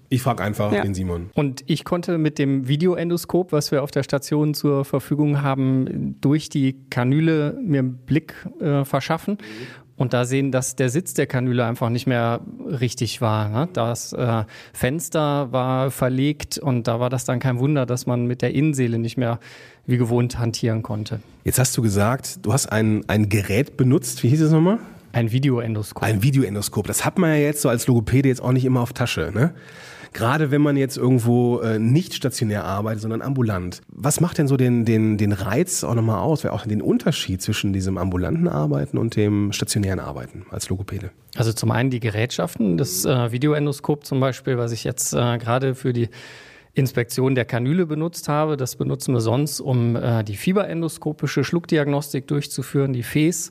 ich 0.09 0.23
frage 0.23 0.43
einfach 0.43 0.73
ja. 0.73 0.83
den 0.83 0.95
Simon. 0.95 1.31
Und 1.35 1.65
ich 1.67 1.85
konnte 1.85 2.19
mit 2.19 2.39
dem 2.39 2.69
Videoendoskop, 2.69 3.53
was 3.53 3.71
wir 3.73 3.83
auf 3.83 3.91
der 3.91 4.03
Station 4.03 4.55
zur 4.55 4.85
Verfügung 4.85 5.43
haben, 5.43 6.17
durch 6.21 6.49
die 6.49 6.77
Kanüle 6.91 7.59
mir 7.61 7.81
einen 7.81 7.97
Blick 7.99 8.35
äh, 8.61 8.85
verschaffen. 8.85 9.39
und 9.97 10.13
da 10.13 10.25
sehen, 10.25 10.53
dass 10.53 10.77
der 10.77 10.91
Sitz 10.91 11.15
der 11.15 11.27
Kanüle 11.27 11.65
einfach 11.65 11.89
nicht 11.89 12.07
mehr 12.07 12.41
richtig 12.67 13.21
war. 13.21 13.49
Ne? 13.49 13.69
Das 13.73 14.13
äh, 14.13 14.45
Fenster 14.73 15.51
war 15.53 15.91
verlegt 15.91 16.59
und 16.59 16.87
da 16.87 17.01
war 17.01 17.11
das 17.11 17.25
dann 17.25 17.41
kein 17.41 17.59
Wunder, 17.59 17.87
dass 17.87 18.07
man 18.07 18.27
mit 18.27 18.43
der 18.43 18.55
Innenseele 18.55 18.99
nicht 18.99 19.17
mehr 19.17 19.41
wie 19.87 19.97
gewohnt 19.97 20.39
hantieren 20.39 20.83
konnte. 20.83 21.21
Jetzt 21.45 21.59
hast 21.59 21.77
du 21.77 21.83
gesagt, 21.83 22.45
du 22.45 22.53
hast 22.53 22.67
ein, 22.67 23.05
ein 23.09 23.29
Gerät 23.29 23.77
benutzt. 23.77 24.23
Wie 24.23 24.29
hieß 24.29 24.43
es 24.43 24.53
nochmal? 24.53 24.79
Ein 25.13 25.33
Videoendoskop. 25.33 26.03
Ein 26.03 26.23
Videoendoskop. 26.23 26.87
Das 26.87 27.05
hat 27.07 27.19
man 27.19 27.31
ja 27.31 27.37
jetzt 27.37 27.63
so 27.63 27.71
als 27.71 27.87
Logopäde 27.87 28.29
jetzt 28.29 28.43
auch 28.43 28.53
nicht 28.53 28.67
immer 28.67 28.83
auf 28.83 28.93
Tasche. 28.93 29.31
Ne? 29.35 29.55
Gerade 30.17 30.51
wenn 30.51 30.63
man 30.63 30.79
jetzt 30.79 30.97
irgendwo 30.97 31.61
äh, 31.61 31.79
nicht 31.79 32.15
stationär 32.15 32.65
arbeitet, 32.65 33.03
sondern 33.03 33.21
ambulant. 33.21 33.83
Was 33.89 34.19
macht 34.19 34.39
denn 34.39 34.49
so 34.49 34.57
den, 34.57 34.87
den, 34.87 35.19
den 35.19 35.33
Reiz 35.33 35.85
auch 35.85 35.95
nochmal 35.95 36.21
aus, 36.21 36.47
auch 36.47 36.65
den 36.65 36.81
Unterschied 36.81 37.43
zwischen 37.43 37.75
diesem 37.75 37.99
ambulanten 37.99 38.49
Arbeiten 38.49 38.97
und 38.97 39.15
dem 39.15 39.53
stationären 39.53 40.01
Arbeiten 40.01 40.47
als 40.51 40.71
Logopäde? 40.71 41.11
Also 41.37 41.53
zum 41.53 41.71
einen 41.71 41.91
die 41.91 42.01
Gerätschaften, 42.01 42.79
das 42.79 43.05
äh, 43.05 43.31
Videoendoskop 43.31 44.07
zum 44.07 44.19
Beispiel, 44.19 44.57
was 44.57 44.73
ich 44.73 44.85
jetzt 44.85 45.13
äh, 45.13 45.37
gerade 45.37 45.75
für 45.75 45.93
die 45.93 46.09
Inspektion 46.77 47.35
der 47.35 47.47
Kanüle 47.47 47.87
benutzt 47.87 48.29
habe. 48.29 48.59
Das 48.59 48.77
benutzen 48.77 49.15
wir 49.15 49.23
sonst, 49.23 49.61
um 49.61 49.97
äh, 49.97 50.23
die 50.23 50.37
fieberendoskopische 50.37 51.43
Schluckdiagnostik 51.43 52.29
durchzuführen, 52.29 52.93
die 52.93 53.03
FES, 53.03 53.51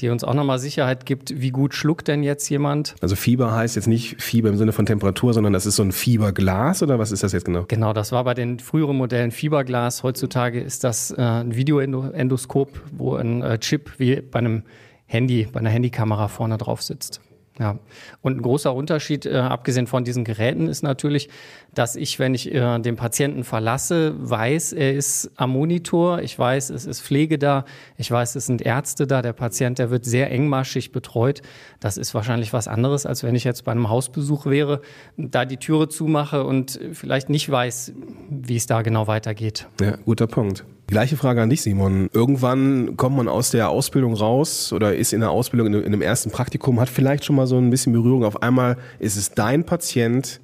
die 0.00 0.08
uns 0.08 0.24
auch 0.24 0.34
nochmal 0.34 0.58
Sicherheit 0.58 1.06
gibt, 1.06 1.40
wie 1.40 1.50
gut 1.50 1.74
schluckt 1.74 2.08
denn 2.08 2.24
jetzt 2.24 2.48
jemand. 2.48 2.96
Also 3.00 3.14
Fieber 3.14 3.54
heißt 3.54 3.76
jetzt 3.76 3.86
nicht 3.86 4.20
Fieber 4.20 4.48
im 4.48 4.56
Sinne 4.56 4.72
von 4.72 4.84
Temperatur, 4.84 5.32
sondern 5.32 5.52
das 5.52 5.64
ist 5.64 5.76
so 5.76 5.84
ein 5.84 5.92
Fieberglas 5.92 6.82
oder 6.82 6.98
was 6.98 7.12
ist 7.12 7.22
das 7.22 7.32
jetzt 7.32 7.44
genau? 7.44 7.66
Genau, 7.68 7.92
das 7.92 8.10
war 8.10 8.24
bei 8.24 8.34
den 8.34 8.58
früheren 8.58 8.96
Modellen 8.96 9.30
Fieberglas. 9.30 10.02
Heutzutage 10.02 10.60
ist 10.60 10.82
das 10.82 11.12
äh, 11.12 11.22
ein 11.22 11.54
Videoendoskop, 11.54 12.82
wo 12.90 13.14
ein 13.14 13.42
äh, 13.42 13.58
Chip 13.60 13.92
wie 13.98 14.20
bei 14.20 14.40
einem 14.40 14.64
Handy, 15.06 15.46
bei 15.52 15.60
einer 15.60 15.70
Handykamera 15.70 16.26
vorne 16.26 16.58
drauf 16.58 16.82
sitzt. 16.82 17.20
Ja, 17.58 17.78
und 18.20 18.36
ein 18.36 18.42
großer 18.42 18.74
Unterschied, 18.74 19.24
äh, 19.24 19.36
abgesehen 19.36 19.86
von 19.86 20.04
diesen 20.04 20.24
Geräten, 20.24 20.68
ist 20.68 20.82
natürlich, 20.82 21.30
dass 21.74 21.96
ich, 21.96 22.18
wenn 22.18 22.34
ich 22.34 22.54
äh, 22.54 22.78
den 22.80 22.96
Patienten 22.96 23.44
verlasse, 23.44 24.14
weiß, 24.18 24.74
er 24.74 24.92
ist 24.92 25.30
am 25.36 25.50
Monitor, 25.50 26.20
ich 26.20 26.38
weiß, 26.38 26.68
es 26.68 26.84
ist 26.84 27.00
Pflege 27.00 27.38
da, 27.38 27.64
ich 27.96 28.10
weiß, 28.10 28.36
es 28.36 28.44
sind 28.44 28.60
Ärzte 28.60 29.06
da, 29.06 29.22
der 29.22 29.32
Patient, 29.32 29.78
der 29.78 29.90
wird 29.90 30.04
sehr 30.04 30.30
engmaschig 30.30 30.92
betreut. 30.92 31.40
Das 31.80 31.96
ist 31.96 32.14
wahrscheinlich 32.14 32.52
was 32.52 32.68
anderes, 32.68 33.06
als 33.06 33.22
wenn 33.22 33.34
ich 33.34 33.44
jetzt 33.44 33.64
bei 33.64 33.72
einem 33.72 33.88
Hausbesuch 33.88 34.44
wäre, 34.44 34.82
da 35.16 35.46
die 35.46 35.56
Türe 35.56 35.88
zumache 35.88 36.44
und 36.44 36.78
vielleicht 36.92 37.30
nicht 37.30 37.50
weiß, 37.50 37.94
wie 38.28 38.56
es 38.56 38.66
da 38.66 38.82
genau 38.82 39.06
weitergeht. 39.06 39.66
Ja, 39.80 39.96
guter 40.04 40.26
Punkt. 40.26 40.64
Gleiche 40.86 41.16
Frage 41.16 41.42
an 41.42 41.50
dich, 41.50 41.62
Simon. 41.62 42.08
Irgendwann 42.12 42.96
kommt 42.96 43.16
man 43.16 43.26
aus 43.26 43.50
der 43.50 43.70
Ausbildung 43.70 44.14
raus 44.14 44.72
oder 44.72 44.94
ist 44.94 45.12
in 45.12 45.20
der 45.20 45.30
Ausbildung 45.30 45.74
in 45.74 45.84
einem 45.84 46.02
ersten 46.02 46.30
Praktikum, 46.30 46.78
hat 46.78 46.88
vielleicht 46.88 47.24
schon 47.24 47.34
mal 47.34 47.48
so 47.48 47.58
ein 47.58 47.70
bisschen 47.70 47.92
Berührung. 47.92 48.24
Auf 48.24 48.42
einmal 48.42 48.76
ist 49.00 49.16
es 49.16 49.32
dein 49.32 49.64
Patient, 49.64 50.40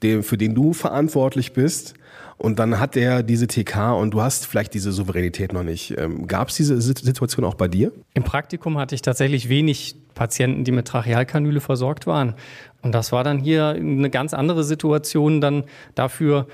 für 0.00 0.36
den 0.36 0.54
du 0.54 0.72
verantwortlich 0.72 1.52
bist. 1.52 1.94
Und 2.36 2.58
dann 2.58 2.80
hat 2.80 2.96
er 2.96 3.22
diese 3.22 3.46
TK 3.46 3.92
und 3.92 4.12
du 4.12 4.22
hast 4.22 4.46
vielleicht 4.46 4.72
diese 4.72 4.92
Souveränität 4.92 5.52
noch 5.52 5.62
nicht. 5.62 5.94
Ähm, 5.98 6.26
Gab 6.26 6.48
es 6.48 6.56
diese 6.56 6.80
Situation 6.80 7.44
auch 7.44 7.54
bei 7.54 7.68
dir? 7.68 7.92
Im 8.14 8.22
Praktikum 8.22 8.78
hatte 8.78 8.94
ich 8.94 9.02
tatsächlich 9.02 9.50
wenig 9.50 9.94
Patienten, 10.14 10.64
die 10.64 10.72
mit 10.72 10.88
Trachealkanüle 10.88 11.60
versorgt 11.60 12.06
waren. 12.06 12.34
Und 12.80 12.92
das 12.92 13.12
war 13.12 13.24
dann 13.24 13.40
hier 13.40 13.68
eine 13.68 14.08
ganz 14.08 14.32
andere 14.32 14.64
Situation 14.64 15.42
dann 15.42 15.64
dafür, 15.94 16.46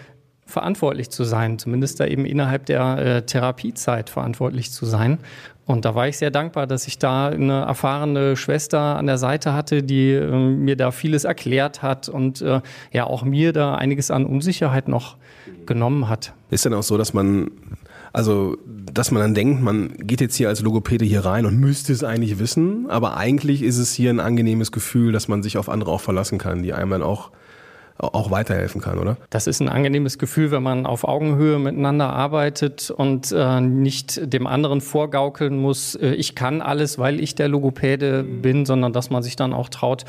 verantwortlich 0.47 1.11
zu 1.11 1.25
sein, 1.25 1.59
zumindest 1.59 2.01
da 2.01 2.07
eben 2.07 2.25
innerhalb 2.25 2.67
der 2.67 2.99
äh, 2.99 3.23
Therapiezeit 3.23 4.09
verantwortlich 4.09 4.73
zu 4.73 4.87
sein. 4.87 5.19
Und 5.67 5.85
da 5.85 5.97
war 5.97 6.07
ich 6.07 6.17
sehr 6.17 6.31
dankbar, 6.31 6.69
dass 6.69 6.87
ich 6.87 6.99
da 6.99 7.27
eine 7.27 7.63
erfahrene 7.63 8.37
Schwester 8.37 8.79
an 8.79 9.07
der 9.07 9.19
Seite 9.19 9.53
hatte, 9.53 9.83
die 9.83 10.13
äh, 10.13 10.31
mir 10.31 10.77
da 10.77 10.93
vieles 10.93 11.25
erklärt 11.25 11.83
hat 11.83 12.09
und 12.09 12.41
äh, 12.41 12.61
ja 12.93 13.05
auch 13.05 13.25
mir 13.25 13.53
da 13.53 13.75
einiges 13.75 14.13
an 14.13 14.25
Unsicherheit 14.25 14.87
noch 14.87 15.17
genommen 15.67 16.09
hat. 16.09 16.33
Ist 16.51 16.65
denn 16.65 16.75
auch 16.75 16.85
so, 16.85 16.97
dass 16.97 17.13
man 17.13 17.51
also, 18.13 18.57
dass 18.65 19.11
man 19.11 19.21
dann 19.21 19.35
denkt, 19.35 19.61
man 19.61 19.95
geht 19.99 20.23
jetzt 20.23 20.37
hier 20.37 20.49
als 20.49 20.63
Logopäde 20.63 21.05
hier 21.05 21.27
rein 21.27 21.45
und 21.45 21.59
müsste 21.59 21.93
es 21.93 22.03
eigentlich 22.03 22.39
wissen, 22.39 22.89
aber 22.89 23.19
eigentlich 23.19 23.63
ist 23.63 23.77
es 23.77 23.93
hier 23.93 24.09
ein 24.09 24.21
angenehmes 24.21 24.73
Gefühl, 24.73 25.13
dass 25.13 25.29
man 25.29 25.43
sich 25.43 25.59
auf 25.59 25.69
andere 25.69 25.91
auch 25.91 26.01
verlassen 26.01 26.39
kann, 26.39 26.63
die 26.63 26.73
einem 26.73 26.93
dann 26.93 27.03
auch 27.03 27.31
auch 27.99 28.31
weiterhelfen 28.31 28.81
kann, 28.81 28.99
oder? 28.99 29.17
Das 29.31 29.47
ist 29.47 29.61
ein 29.61 29.69
angenehmes 29.69 30.19
Gefühl, 30.19 30.51
wenn 30.51 30.63
man 30.63 30.87
auf 30.87 31.05
Augenhöhe 31.05 31.59
miteinander 31.59 32.13
arbeitet 32.13 32.91
und 32.91 33.33
äh, 33.33 33.61
nicht 33.61 34.33
dem 34.33 34.47
anderen 34.47 34.81
vorgaukeln 34.81 35.59
muss, 35.59 35.95
äh, 35.95 36.11
ich 36.11 36.35
kann 36.35 36.61
alles, 36.61 36.99
weil 36.99 37.21
ich 37.21 37.35
der 37.35 37.49
Logopäde 37.49 38.23
bin, 38.23 38.67
sondern 38.67 38.93
dass 38.93 39.11
man 39.11 39.23
sich 39.23 39.37
dann 39.37 39.53
auch 39.53 39.69
traut, 39.69 40.05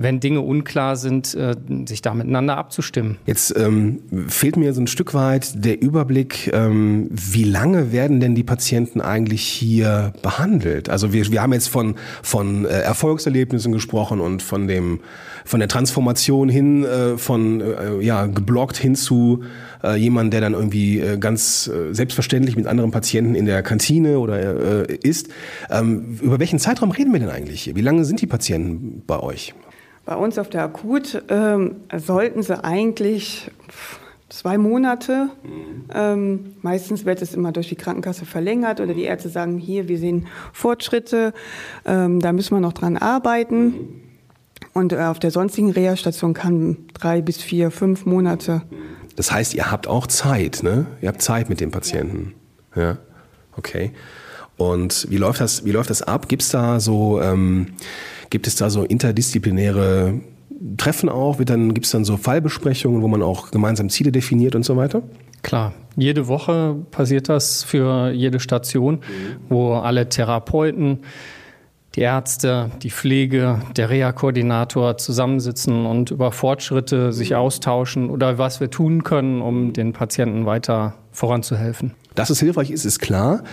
wenn 0.00 0.20
Dinge 0.20 0.40
unklar 0.40 0.96
sind, 0.96 1.34
äh, 1.34 1.56
sich 1.86 2.02
da 2.02 2.14
miteinander 2.14 2.56
abzustimmen. 2.56 3.18
Jetzt 3.26 3.54
ähm, 3.58 4.00
fehlt 4.28 4.56
mir 4.56 4.72
so 4.72 4.80
ein 4.80 4.86
Stück 4.86 5.12
weit 5.12 5.64
der 5.64 5.82
Überblick, 5.82 6.50
ähm, 6.54 7.08
wie 7.10 7.42
lange 7.42 7.90
werden 7.90 8.20
denn 8.20 8.36
die 8.36 8.44
Patienten 8.44 9.00
eigentlich 9.00 9.42
hier 9.42 10.12
behandelt? 10.22 10.88
Also 10.88 11.12
wir, 11.12 11.30
wir 11.32 11.42
haben 11.42 11.52
jetzt 11.52 11.68
von, 11.68 11.96
von 12.22 12.64
äh, 12.64 12.68
Erfolgserlebnissen 12.68 13.72
gesprochen 13.72 14.20
und 14.20 14.40
von 14.42 14.68
dem 14.68 15.00
von 15.44 15.60
der 15.60 15.68
Transformation 15.68 16.48
hin 16.48 16.84
äh, 16.84 17.16
von 17.16 17.60
äh, 17.60 18.00
ja 18.00 18.26
geblockt 18.26 18.76
hin 18.76 18.94
zu 18.94 19.42
äh, 19.82 19.96
jemand, 19.96 20.32
der 20.32 20.42
dann 20.42 20.52
irgendwie 20.52 21.00
äh, 21.00 21.16
ganz 21.16 21.68
äh, 21.68 21.92
selbstverständlich 21.94 22.54
mit 22.54 22.66
anderen 22.66 22.90
Patienten 22.90 23.34
in 23.34 23.46
der 23.46 23.62
Kantine 23.62 24.18
oder 24.18 24.88
äh, 24.88 24.94
ist. 25.02 25.28
Ähm, 25.70 26.18
über 26.20 26.38
welchen 26.38 26.58
Zeitraum 26.58 26.90
reden 26.90 27.12
wir 27.12 27.20
denn 27.20 27.30
eigentlich 27.30 27.62
hier? 27.62 27.76
Wie 27.76 27.80
lange 27.80 28.04
sind 28.04 28.20
die 28.20 28.26
Patienten 28.26 29.02
bei 29.06 29.18
euch? 29.18 29.54
Bei 30.08 30.16
uns 30.16 30.38
auf 30.38 30.48
der 30.48 30.62
Akut 30.62 31.22
ähm, 31.28 31.82
sollten 31.94 32.42
sie 32.42 32.64
eigentlich 32.64 33.50
zwei 34.30 34.56
Monate. 34.56 35.28
Mhm. 35.42 35.84
Ähm, 35.94 36.54
meistens 36.62 37.04
wird 37.04 37.20
es 37.20 37.34
immer 37.34 37.52
durch 37.52 37.68
die 37.68 37.74
Krankenkasse 37.76 38.24
verlängert 38.24 38.80
oder 38.80 38.94
die 38.94 39.02
Ärzte 39.02 39.28
sagen, 39.28 39.58
hier, 39.58 39.86
wir 39.86 39.98
sehen 39.98 40.26
Fortschritte, 40.54 41.34
ähm, 41.84 42.20
da 42.20 42.32
müssen 42.32 42.56
wir 42.56 42.60
noch 42.60 42.72
dran 42.72 42.96
arbeiten. 42.96 43.64
Mhm. 43.64 43.88
Und 44.72 44.94
äh, 44.94 44.96
auf 44.96 45.18
der 45.18 45.30
sonstigen 45.30 45.72
Reha-Station 45.72 46.32
kann 46.32 46.78
drei 46.94 47.20
bis 47.20 47.42
vier, 47.42 47.70
fünf 47.70 48.06
Monate. 48.06 48.62
Das 49.14 49.30
heißt, 49.30 49.52
ihr 49.52 49.70
habt 49.70 49.88
auch 49.88 50.06
Zeit, 50.06 50.62
ne? 50.62 50.86
Ihr 51.02 51.08
habt 51.08 51.20
Zeit 51.20 51.50
mit 51.50 51.60
dem 51.60 51.70
Patienten. 51.70 52.32
Ja, 52.74 52.82
ja? 52.82 52.98
okay. 53.58 53.92
Und 54.56 55.06
wie 55.10 55.18
läuft 55.18 55.42
das, 55.42 55.66
wie 55.66 55.70
läuft 55.72 55.90
das 55.90 56.00
ab? 56.00 56.28
Gibt 56.30 56.40
es 56.40 56.48
da 56.48 56.80
so, 56.80 57.20
ähm, 57.20 57.74
gibt 58.30 58.46
es 58.46 58.56
da 58.56 58.70
so 58.70 58.84
interdisziplinäre 58.84 60.20
Treffen 60.76 61.08
auch? 61.08 61.38
Wird 61.38 61.50
dann, 61.50 61.74
gibt 61.74 61.86
es 61.86 61.92
dann 61.92 62.04
so 62.04 62.16
Fallbesprechungen, 62.16 63.02
wo 63.02 63.08
man 63.08 63.22
auch 63.22 63.50
gemeinsam 63.50 63.88
Ziele 63.90 64.12
definiert 64.12 64.54
und 64.54 64.64
so 64.64 64.76
weiter? 64.76 65.02
Klar, 65.42 65.72
jede 65.96 66.26
Woche 66.26 66.76
passiert 66.90 67.28
das 67.28 67.62
für 67.62 68.10
jede 68.10 68.40
Station, 68.40 68.96
mhm. 68.96 69.00
wo 69.48 69.74
alle 69.74 70.08
Therapeuten, 70.08 71.00
die 71.94 72.00
Ärzte, 72.00 72.70
die 72.82 72.90
Pflege, 72.90 73.60
der 73.76 73.90
Reha-Koordinator 73.90 74.98
zusammensitzen 74.98 75.86
und 75.86 76.10
über 76.10 76.32
Fortschritte 76.32 77.12
sich 77.12 77.34
austauschen 77.34 78.10
oder 78.10 78.38
was 78.38 78.60
wir 78.60 78.70
tun 78.70 79.04
können, 79.04 79.40
um 79.40 79.72
den 79.72 79.92
Patienten 79.92 80.44
weiter 80.44 80.94
voranzuhelfen. 81.12 81.94
Dass 82.14 82.30
es 82.30 82.40
hilfreich 82.40 82.70
ist, 82.70 82.84
ist 82.84 82.98
klar. 82.98 83.44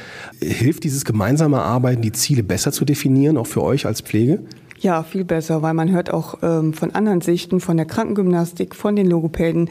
Hilft 0.41 0.83
dieses 0.83 1.05
gemeinsame 1.05 1.61
Arbeiten, 1.61 2.01
die 2.01 2.11
Ziele 2.11 2.43
besser 2.43 2.71
zu 2.71 2.83
definieren, 2.83 3.37
auch 3.37 3.47
für 3.47 3.61
euch 3.63 3.85
als 3.85 4.01
Pflege? 4.01 4.39
Ja, 4.79 5.03
viel 5.03 5.23
besser, 5.23 5.61
weil 5.61 5.73
man 5.73 5.91
hört 5.91 6.11
auch 6.11 6.39
ähm, 6.43 6.73
von 6.73 6.91
anderen 6.91 7.21
Sichten, 7.21 7.61
von 7.61 7.77
der 7.77 7.85
Krankengymnastik, 7.85 8.75
von 8.75 8.95
den 8.95 9.07
Logopäden. 9.07 9.69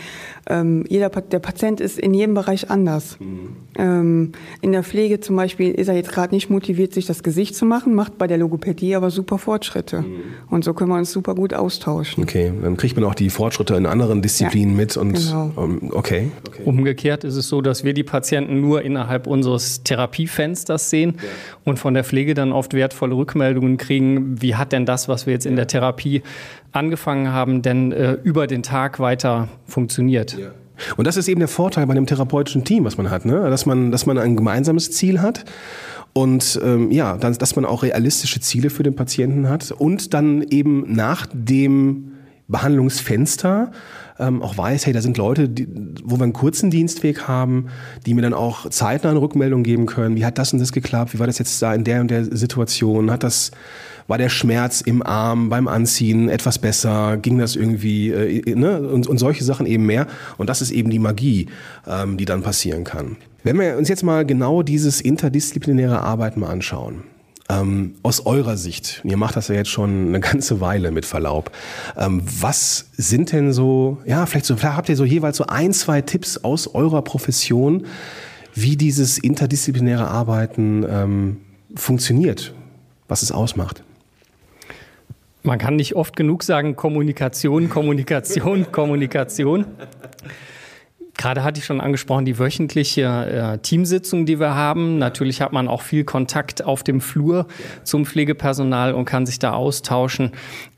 Ähm, 0.48 0.84
jeder, 0.88 1.10
der 1.10 1.38
Patient 1.40 1.80
ist 1.80 1.98
in 1.98 2.14
jedem 2.14 2.34
Bereich 2.34 2.70
anders. 2.70 3.18
Mhm. 3.20 3.56
Ähm, 3.76 4.32
in 4.62 4.72
der 4.72 4.82
Pflege 4.82 5.20
zum 5.20 5.36
Beispiel 5.36 5.72
ist 5.72 5.88
er 5.88 5.94
jetzt 5.94 6.10
gerade 6.10 6.34
nicht 6.34 6.48
motiviert, 6.48 6.94
sich 6.94 7.04
das 7.04 7.22
Gesicht 7.22 7.54
zu 7.54 7.66
machen, 7.66 7.94
macht 7.94 8.16
bei 8.16 8.26
der 8.26 8.38
Logopädie 8.38 8.94
aber 8.94 9.10
super 9.10 9.36
Fortschritte. 9.36 10.00
Mhm. 10.00 10.22
Und 10.48 10.64
so 10.64 10.72
können 10.72 10.90
wir 10.90 10.96
uns 10.96 11.12
super 11.12 11.34
gut 11.34 11.52
austauschen. 11.52 12.22
Okay, 12.24 12.52
dann 12.62 12.78
kriegt 12.78 12.96
man 12.96 13.04
auch 13.04 13.14
die 13.14 13.28
Fortschritte 13.28 13.74
in 13.74 13.84
anderen 13.84 14.22
Disziplinen 14.22 14.74
ja, 14.74 14.80
mit 14.80 14.96
und 14.96 15.14
genau. 15.14 15.52
Ähm, 15.58 15.90
okay. 15.92 16.30
okay. 16.48 16.62
Umgekehrt 16.64 17.24
ist 17.24 17.36
es 17.36 17.48
so, 17.48 17.60
dass 17.60 17.84
wir 17.84 17.92
die 17.92 18.04
Patienten 18.04 18.60
nur 18.60 18.82
innerhalb 18.82 19.26
unseres 19.26 19.82
Therapiefensters 19.82 20.88
sehen 20.88 21.14
ja. 21.16 21.28
und 21.64 21.78
von 21.78 21.92
der 21.92 22.04
Pflege 22.04 22.32
dann 22.32 22.52
oft 22.52 22.72
wertvolle 22.72 23.14
Rückmeldungen 23.14 23.76
kriegen, 23.76 24.40
wie 24.40 24.54
hat 24.54 24.72
denn 24.72 24.86
das 24.86 24.93
das, 24.94 25.08
was 25.08 25.26
wir 25.26 25.32
jetzt 25.32 25.46
in 25.46 25.56
der 25.56 25.66
Therapie 25.66 26.22
angefangen 26.72 27.32
haben, 27.32 27.62
denn 27.62 27.92
äh, 27.92 28.12
über 28.22 28.46
den 28.46 28.62
Tag 28.62 29.00
weiter 29.00 29.48
funktioniert. 29.66 30.38
Ja. 30.38 30.52
Und 30.96 31.06
das 31.06 31.16
ist 31.16 31.28
eben 31.28 31.40
der 31.40 31.48
Vorteil 31.48 31.86
bei 31.86 31.92
einem 31.92 32.06
therapeutischen 32.06 32.64
Team, 32.64 32.84
was 32.84 32.96
man 32.96 33.10
hat, 33.10 33.24
ne? 33.24 33.48
dass, 33.50 33.66
man, 33.66 33.90
dass 33.90 34.06
man 34.06 34.18
ein 34.18 34.36
gemeinsames 34.36 34.90
Ziel 34.90 35.20
hat 35.20 35.44
und 36.12 36.60
ähm, 36.64 36.90
ja, 36.90 37.16
dann, 37.16 37.34
dass 37.34 37.56
man 37.56 37.64
auch 37.64 37.82
realistische 37.82 38.40
Ziele 38.40 38.70
für 38.70 38.82
den 38.82 38.94
Patienten 38.94 39.48
hat 39.48 39.72
und 39.72 40.14
dann 40.14 40.42
eben 40.42 40.84
nach 40.92 41.26
dem 41.32 42.13
Behandlungsfenster 42.48 43.72
ähm, 44.18 44.42
auch 44.42 44.56
weiß, 44.56 44.86
hey, 44.86 44.92
da 44.92 45.00
sind 45.00 45.16
Leute, 45.18 45.48
die, 45.48 45.66
wo 46.04 46.18
wir 46.18 46.22
einen 46.22 46.32
kurzen 46.32 46.70
Dienstweg 46.70 47.26
haben, 47.26 47.66
die 48.06 48.14
mir 48.14 48.22
dann 48.22 48.34
auch 48.34 48.68
zeitnah 48.70 49.10
eine 49.10 49.20
Rückmeldung 49.20 49.62
geben 49.62 49.86
können. 49.86 50.16
Wie 50.16 50.24
hat 50.24 50.38
das 50.38 50.52
und 50.52 50.60
das 50.60 50.72
geklappt? 50.72 51.14
Wie 51.14 51.18
war 51.18 51.26
das 51.26 51.38
jetzt 51.38 51.60
da 51.60 51.74
in 51.74 51.84
der 51.84 52.00
und 52.00 52.10
der 52.10 52.24
Situation? 52.24 53.10
Hat 53.10 53.24
das, 53.24 53.50
war 54.06 54.18
der 54.18 54.28
Schmerz 54.28 54.80
im 54.82 55.04
Arm 55.04 55.48
beim 55.48 55.66
Anziehen 55.66 56.28
etwas 56.28 56.58
besser? 56.58 57.16
Ging 57.16 57.38
das 57.38 57.56
irgendwie, 57.56 58.10
äh, 58.10 58.54
ne? 58.54 58.80
Und, 58.80 59.08
und 59.08 59.18
solche 59.18 59.42
Sachen 59.42 59.66
eben 59.66 59.86
mehr. 59.86 60.06
Und 60.36 60.48
das 60.48 60.62
ist 60.62 60.70
eben 60.70 60.90
die 60.90 61.00
Magie, 61.00 61.48
ähm, 61.86 62.16
die 62.16 62.24
dann 62.24 62.42
passieren 62.42 62.84
kann. 62.84 63.16
Wenn 63.42 63.58
wir 63.58 63.76
uns 63.76 63.88
jetzt 63.88 64.04
mal 64.04 64.24
genau 64.24 64.62
dieses 64.62 65.00
interdisziplinäre 65.00 66.00
Arbeiten 66.00 66.40
mal 66.40 66.50
anschauen. 66.50 67.02
Ähm, 67.50 67.96
aus 68.02 68.24
eurer 68.24 68.56
Sicht, 68.56 69.02
ihr 69.04 69.18
macht 69.18 69.36
das 69.36 69.48
ja 69.48 69.54
jetzt 69.54 69.68
schon 69.68 70.08
eine 70.08 70.20
ganze 70.20 70.62
Weile 70.62 70.90
mit 70.90 71.04
Verlaub, 71.04 71.50
ähm, 71.96 72.22
was 72.24 72.90
sind 72.96 73.32
denn 73.32 73.52
so, 73.52 73.98
ja, 74.06 74.24
vielleicht 74.24 74.46
so, 74.46 74.56
vielleicht 74.56 74.76
habt 74.76 74.88
ihr 74.88 74.96
so 74.96 75.04
jeweils 75.04 75.36
so 75.36 75.44
ein, 75.46 75.74
zwei 75.74 76.00
Tipps 76.00 76.38
aus 76.38 76.74
eurer 76.74 77.02
Profession, 77.02 77.84
wie 78.54 78.78
dieses 78.78 79.18
interdisziplinäre 79.18 80.08
Arbeiten 80.08 80.86
ähm, 80.88 81.36
funktioniert, 81.74 82.54
was 83.08 83.20
es 83.20 83.30
ausmacht? 83.30 83.82
Man 85.42 85.58
kann 85.58 85.76
nicht 85.76 85.94
oft 85.94 86.16
genug 86.16 86.42
sagen, 86.42 86.76
Kommunikation, 86.76 87.68
Kommunikation, 87.68 88.72
Kommunikation. 88.72 89.66
Gerade 91.16 91.44
hatte 91.44 91.60
ich 91.60 91.64
schon 91.64 91.80
angesprochen, 91.80 92.24
die 92.24 92.38
wöchentliche 92.38 93.02
äh, 93.54 93.58
Teamsitzung, 93.58 94.26
die 94.26 94.40
wir 94.40 94.54
haben. 94.54 94.98
Natürlich 94.98 95.40
hat 95.40 95.52
man 95.52 95.68
auch 95.68 95.82
viel 95.82 96.04
Kontakt 96.04 96.64
auf 96.64 96.82
dem 96.82 97.00
Flur 97.00 97.46
zum 97.84 98.04
Pflegepersonal 98.04 98.94
und 98.94 99.04
kann 99.04 99.24
sich 99.24 99.38
da 99.38 99.52
austauschen. 99.52 100.32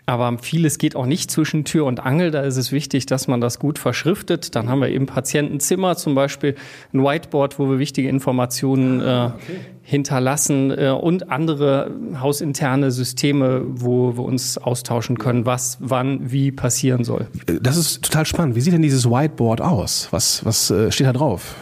Aber 0.08 0.38
vieles 0.38 0.78
geht 0.78 0.94
auch 0.94 1.04
nicht 1.04 1.32
zwischen 1.32 1.64
Tür 1.64 1.84
und 1.84 1.98
Angel. 1.98 2.30
Da 2.30 2.42
ist 2.42 2.56
es 2.56 2.70
wichtig, 2.70 3.06
dass 3.06 3.26
man 3.26 3.40
das 3.40 3.58
gut 3.58 3.80
verschriftet. 3.80 4.54
Dann 4.54 4.68
haben 4.68 4.80
wir 4.80 4.88
eben 4.88 5.06
Patientenzimmer, 5.06 5.96
zum 5.96 6.14
Beispiel 6.14 6.54
ein 6.94 7.02
Whiteboard, 7.02 7.58
wo 7.58 7.68
wir 7.68 7.80
wichtige 7.80 8.08
Informationen 8.08 9.00
äh, 9.00 9.04
okay. 9.04 9.34
hinterlassen 9.82 10.70
äh, 10.70 10.90
und 10.90 11.30
andere 11.32 11.90
hausinterne 12.20 12.92
Systeme, 12.92 13.62
wo 13.66 14.16
wir 14.16 14.24
uns 14.24 14.58
austauschen 14.58 15.18
können, 15.18 15.44
was 15.44 15.78
wann 15.80 16.30
wie 16.30 16.52
passieren 16.52 17.02
soll. 17.02 17.26
Das 17.60 17.76
ist 17.76 18.02
total 18.02 18.26
spannend. 18.26 18.54
Wie 18.54 18.60
sieht 18.60 18.72
denn 18.72 18.82
dieses 18.82 19.10
Whiteboard 19.10 19.60
aus? 19.60 20.06
Was, 20.12 20.44
was 20.44 20.70
äh, 20.70 20.92
steht 20.92 21.08
da 21.08 21.12
drauf? 21.14 21.56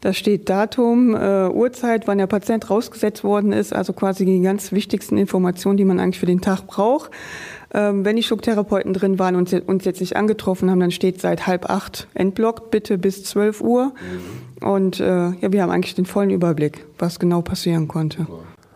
Da 0.00 0.12
steht 0.12 0.48
Datum, 0.48 1.14
äh, 1.14 1.48
Uhrzeit, 1.48 2.06
wann 2.06 2.18
der 2.18 2.26
Patient 2.26 2.68
rausgesetzt 2.68 3.24
worden 3.24 3.52
ist, 3.52 3.72
also 3.72 3.92
quasi 3.92 4.24
die 4.24 4.40
ganz 4.40 4.70
wichtigsten 4.70 5.16
Informationen, 5.16 5.78
die 5.78 5.84
man 5.84 5.98
eigentlich 5.98 6.20
für 6.20 6.26
den 6.26 6.40
Tag 6.40 6.66
braucht. 6.66 7.10
Ähm, 7.76 8.06
wenn 8.06 8.16
die 8.16 8.22
Schocktherapeuten 8.22 8.94
drin 8.94 9.18
waren 9.18 9.36
und 9.36 9.52
uns 9.52 9.84
jetzt 9.84 10.00
nicht 10.00 10.16
angetroffen 10.16 10.70
haben, 10.70 10.80
dann 10.80 10.90
steht 10.90 11.20
seit 11.20 11.46
halb 11.46 11.68
acht 11.68 12.08
entblockt, 12.14 12.70
bitte 12.70 12.96
bis 12.96 13.22
zwölf 13.22 13.60
Uhr. 13.60 13.92
Mhm. 14.60 14.66
Und 14.66 14.98
äh, 14.98 15.32
ja, 15.32 15.52
wir 15.52 15.62
haben 15.62 15.70
eigentlich 15.70 15.94
den 15.94 16.06
vollen 16.06 16.30
Überblick, 16.30 16.86
was 16.98 17.18
genau 17.18 17.42
passieren 17.42 17.86
konnte. 17.86 18.26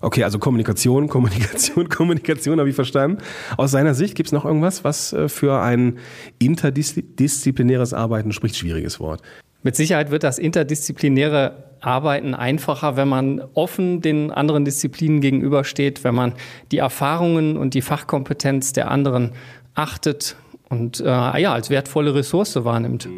Okay, 0.03 0.23
also 0.23 0.39
Kommunikation, 0.39 1.09
Kommunikation, 1.09 1.89
Kommunikation 1.89 2.59
habe 2.59 2.69
ich 2.69 2.75
verstanden. 2.75 3.23
Aus 3.57 3.71
seiner 3.71 3.95
Sicht 3.95 4.15
gibt 4.15 4.29
es 4.29 4.33
noch 4.33 4.45
irgendwas, 4.45 4.85
was 4.85 5.15
äh, 5.15 5.31
für 5.31 5.63
ein 5.63 5.99
interdisziplinäres 6.39 7.95
Arbeiten 7.95 8.33
spricht, 8.33 8.57
schwieriges 8.57 9.01
Wort. 9.01 9.23
Mit 9.63 9.77
Sicherheit 9.77 10.11
wird 10.11 10.23
das 10.23 10.39
interdisziplinäre 10.39 11.65
Arbeiten 11.81 12.35
einfacher, 12.35 12.97
wenn 12.97 13.09
man 13.09 13.43
offen 13.55 14.01
den 14.01 14.31
anderen 14.31 14.65
Disziplinen 14.65 15.21
gegenübersteht, 15.21 16.05
wenn 16.05 16.15
man 16.15 16.35
die 16.73 16.79
Erfahrungen 16.79 17.57
und 17.57 17.75
die 17.75 17.83
Fachkompetenz 17.83 18.73
der 18.73 18.91
anderen 18.91 19.33
achtet 19.75 20.37
und 20.69 21.01
äh, 21.01 21.05
ja, 21.41 21.53
als 21.53 21.71
wertvolle 21.71 22.15
Ressource 22.15 22.57
wahrnimmt. 22.65 23.09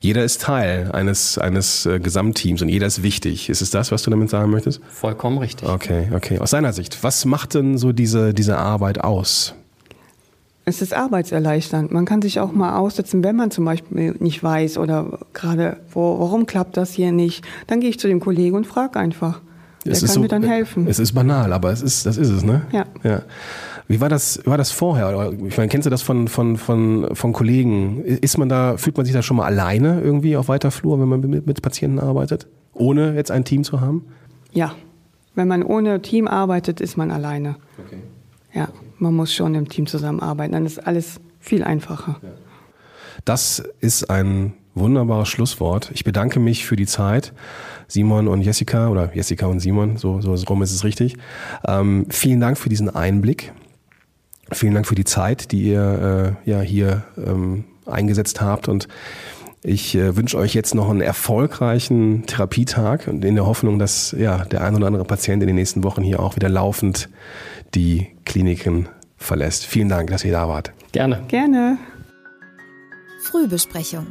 Jeder 0.00 0.24
ist 0.24 0.42
Teil 0.42 0.90
eines, 0.90 1.38
eines 1.38 1.86
äh, 1.86 2.00
Gesamtteams 2.00 2.60
und 2.62 2.68
jeder 2.68 2.86
ist 2.86 3.04
wichtig. 3.04 3.48
Ist 3.48 3.62
es 3.62 3.70
das, 3.70 3.92
was 3.92 4.02
du 4.02 4.10
damit 4.10 4.30
sagen 4.30 4.50
möchtest? 4.50 4.80
Vollkommen 4.90 5.38
richtig. 5.38 5.68
Okay, 5.68 6.08
okay. 6.12 6.40
Aus 6.40 6.50
seiner 6.50 6.72
Sicht, 6.72 7.04
was 7.04 7.24
macht 7.24 7.54
denn 7.54 7.78
so 7.78 7.92
diese, 7.92 8.34
diese 8.34 8.58
Arbeit 8.58 9.02
aus? 9.02 9.54
Es 10.64 10.80
ist 10.80 10.94
arbeitserleichternd. 10.94 11.90
Man 11.90 12.04
kann 12.04 12.22
sich 12.22 12.38
auch 12.38 12.52
mal 12.52 12.78
aussetzen, 12.78 13.24
wenn 13.24 13.34
man 13.34 13.50
zum 13.50 13.64
Beispiel 13.64 14.14
nicht 14.20 14.42
weiß 14.42 14.78
oder 14.78 15.18
gerade, 15.32 15.78
wo, 15.90 16.20
warum 16.20 16.46
klappt 16.46 16.76
das 16.76 16.92
hier 16.92 17.10
nicht. 17.10 17.44
Dann 17.66 17.80
gehe 17.80 17.90
ich 17.90 17.98
zu 17.98 18.06
dem 18.06 18.20
Kollegen 18.20 18.56
und 18.56 18.66
frage 18.66 18.98
einfach. 18.98 19.40
Der 19.84 19.94
kann 19.94 20.08
so, 20.08 20.20
mir 20.20 20.28
dann 20.28 20.44
helfen. 20.44 20.86
Es 20.86 21.00
ist 21.00 21.12
banal, 21.12 21.52
aber 21.52 21.72
es 21.72 21.82
ist, 21.82 22.06
das 22.06 22.16
ist 22.16 22.28
es, 22.28 22.44
ne? 22.44 22.62
Ja. 22.70 22.84
ja. 23.02 23.22
Wie 23.88 24.00
war 24.00 24.08
das, 24.08 24.40
war 24.44 24.56
das 24.56 24.70
vorher? 24.70 25.32
Ich 25.48 25.56
meine, 25.56 25.68
kennst 25.68 25.86
du 25.86 25.90
das 25.90 26.02
von, 26.02 26.28
von, 26.28 26.56
von, 26.56 27.08
von 27.14 27.32
Kollegen? 27.32 28.04
Ist 28.04 28.38
man 28.38 28.48
da, 28.48 28.76
fühlt 28.76 28.96
man 28.96 29.04
sich 29.04 29.14
da 29.14 29.22
schon 29.22 29.38
mal 29.38 29.46
alleine 29.46 30.00
irgendwie 30.00 30.36
auf 30.36 30.46
weiter 30.46 30.70
Flur, 30.70 31.00
wenn 31.00 31.08
man 31.08 31.20
mit, 31.20 31.46
mit 31.46 31.62
Patienten 31.62 31.98
arbeitet? 31.98 32.46
Ohne 32.72 33.14
jetzt 33.16 33.32
ein 33.32 33.44
Team 33.44 33.64
zu 33.64 33.80
haben? 33.80 34.04
Ja. 34.52 34.74
Wenn 35.34 35.48
man 35.48 35.64
ohne 35.64 36.00
Team 36.02 36.28
arbeitet, 36.28 36.80
ist 36.80 36.96
man 36.96 37.10
alleine. 37.10 37.56
Okay. 37.84 37.98
Ja 38.54 38.68
man 39.02 39.14
muss 39.14 39.34
schon 39.34 39.54
im 39.54 39.68
Team 39.68 39.86
zusammenarbeiten. 39.86 40.52
Dann 40.52 40.64
ist 40.64 40.86
alles 40.86 41.20
viel 41.40 41.62
einfacher. 41.62 42.20
Das 43.24 43.62
ist 43.80 44.08
ein 44.08 44.54
wunderbares 44.74 45.28
Schlusswort. 45.28 45.90
Ich 45.92 46.04
bedanke 46.04 46.40
mich 46.40 46.64
für 46.64 46.76
die 46.76 46.86
Zeit. 46.86 47.34
Simon 47.88 48.28
und 48.28 48.40
Jessica 48.40 48.88
oder 48.88 49.14
Jessica 49.14 49.46
und 49.46 49.60
Simon, 49.60 49.98
so, 49.98 50.22
so 50.22 50.32
rum 50.48 50.62
ist 50.62 50.72
es 50.72 50.82
richtig. 50.82 51.16
Ähm, 51.66 52.06
vielen 52.08 52.40
Dank 52.40 52.56
für 52.56 52.70
diesen 52.70 52.88
Einblick. 52.88 53.52
Vielen 54.50 54.72
Dank 54.72 54.86
für 54.86 54.94
die 54.94 55.04
Zeit, 55.04 55.52
die 55.52 55.62
ihr 55.64 56.36
äh, 56.46 56.50
ja 56.50 56.60
hier 56.60 57.04
ähm, 57.18 57.64
eingesetzt 57.84 58.40
habt 58.40 58.68
und 58.68 58.88
ich 59.64 59.94
äh, 59.94 60.16
wünsche 60.16 60.36
euch 60.38 60.54
jetzt 60.54 60.74
noch 60.74 60.90
einen 60.90 61.00
erfolgreichen 61.00 62.26
Therapietag 62.26 63.06
und 63.06 63.24
in 63.24 63.36
der 63.36 63.46
Hoffnung, 63.46 63.78
dass 63.78 64.14
ja 64.18 64.44
der 64.44 64.62
ein 64.64 64.74
oder 64.74 64.88
andere 64.88 65.04
Patient 65.04 65.42
in 65.42 65.46
den 65.46 65.56
nächsten 65.56 65.84
Wochen 65.84 66.02
hier 66.02 66.20
auch 66.20 66.34
wieder 66.36 66.48
laufend 66.48 67.08
die 67.74 68.08
Kliniken 68.24 68.88
verlässt. 69.16 69.64
Vielen 69.64 69.88
Dank, 69.88 70.10
dass 70.10 70.24
ihr 70.24 70.32
da 70.32 70.48
wart. 70.48 70.72
Gerne. 70.90 71.22
Gerne. 71.28 71.78
Frühbesprechung. 73.22 74.06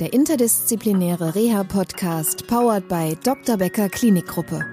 Der 0.00 0.12
interdisziplinäre 0.12 1.34
Reha-Podcast 1.34 2.46
powered 2.46 2.88
by 2.88 3.16
Dr. 3.22 3.58
Becker 3.58 3.88
Klinikgruppe. 3.88 4.64